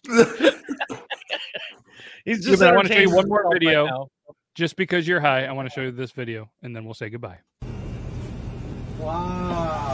[2.25, 2.61] He's just.
[2.61, 3.85] Yeah, I want to show you one more video.
[3.85, 4.07] Right
[4.55, 7.09] just because you're high, I want to show you this video, and then we'll say
[7.09, 7.39] goodbye.
[8.97, 9.84] Wow.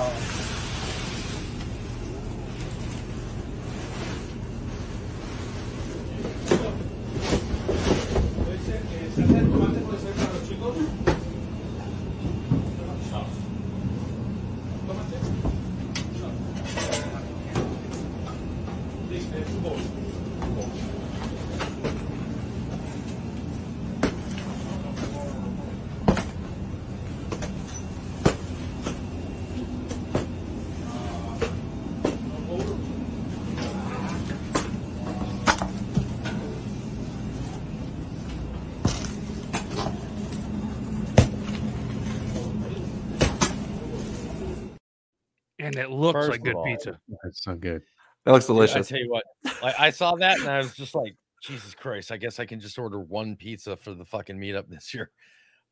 [45.62, 47.00] And it looks First like good all, pizza.
[47.24, 47.84] That's so good.
[48.26, 48.88] That looks Dude, delicious.
[48.88, 49.24] I tell you what,
[49.64, 52.60] like, I saw that and I was just like, Jesus Christ, I guess I can
[52.60, 55.12] just order one pizza for the fucking meetup this year.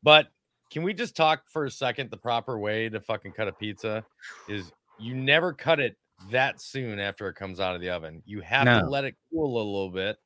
[0.02, 0.28] But
[0.70, 2.10] can we just talk for a second?
[2.10, 4.04] The proper way to fucking cut a pizza
[4.48, 5.96] is you never cut it
[6.30, 8.22] that soon after it comes out of the oven.
[8.26, 10.18] You have to let it cool a little bit.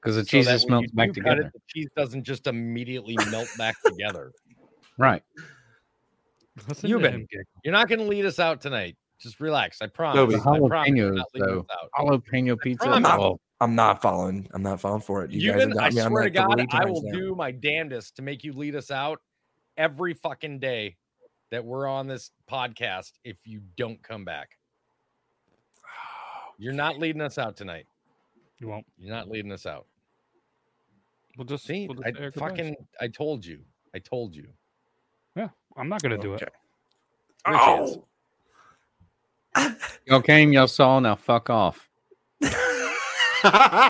[0.00, 1.42] Because the cheese that just melts back together.
[1.42, 4.32] It, the cheese doesn't just immediately melt back together.
[4.98, 5.22] Right.
[6.68, 7.26] Listen You've to been.
[7.64, 8.96] You're not going to lead us out tonight.
[9.20, 9.78] Just relax.
[9.80, 10.16] I promise.
[10.16, 10.34] Toby.
[10.36, 10.38] I
[10.68, 11.60] promise you're Jalapenos, not leading though.
[11.60, 11.90] us out.
[12.06, 12.88] Jalapeno pizza.
[12.88, 14.48] I'm not, Oh, I'm not following.
[14.52, 15.30] I'm not falling for it.
[15.30, 16.90] You guys have Even got I me on swear to that God, three I times
[16.92, 17.12] will now.
[17.18, 19.20] do my damnedest to make you lead us out
[19.76, 20.96] every fucking day
[21.50, 24.50] that we're on this podcast if you don't come back.
[26.58, 27.86] You're not leading us out tonight.
[28.58, 28.86] You won't.
[28.98, 29.86] You're not leading us out.
[31.36, 32.50] We'll just, See, we'll just I say our goodbyes.
[32.50, 33.60] fucking I told you.
[33.94, 34.46] I told you.
[35.36, 36.42] Yeah, I'm not gonna do it.
[37.46, 37.96] Rich is.
[37.96, 38.04] Oh!
[40.06, 41.88] Y'all came, y'all saw, now fuck off.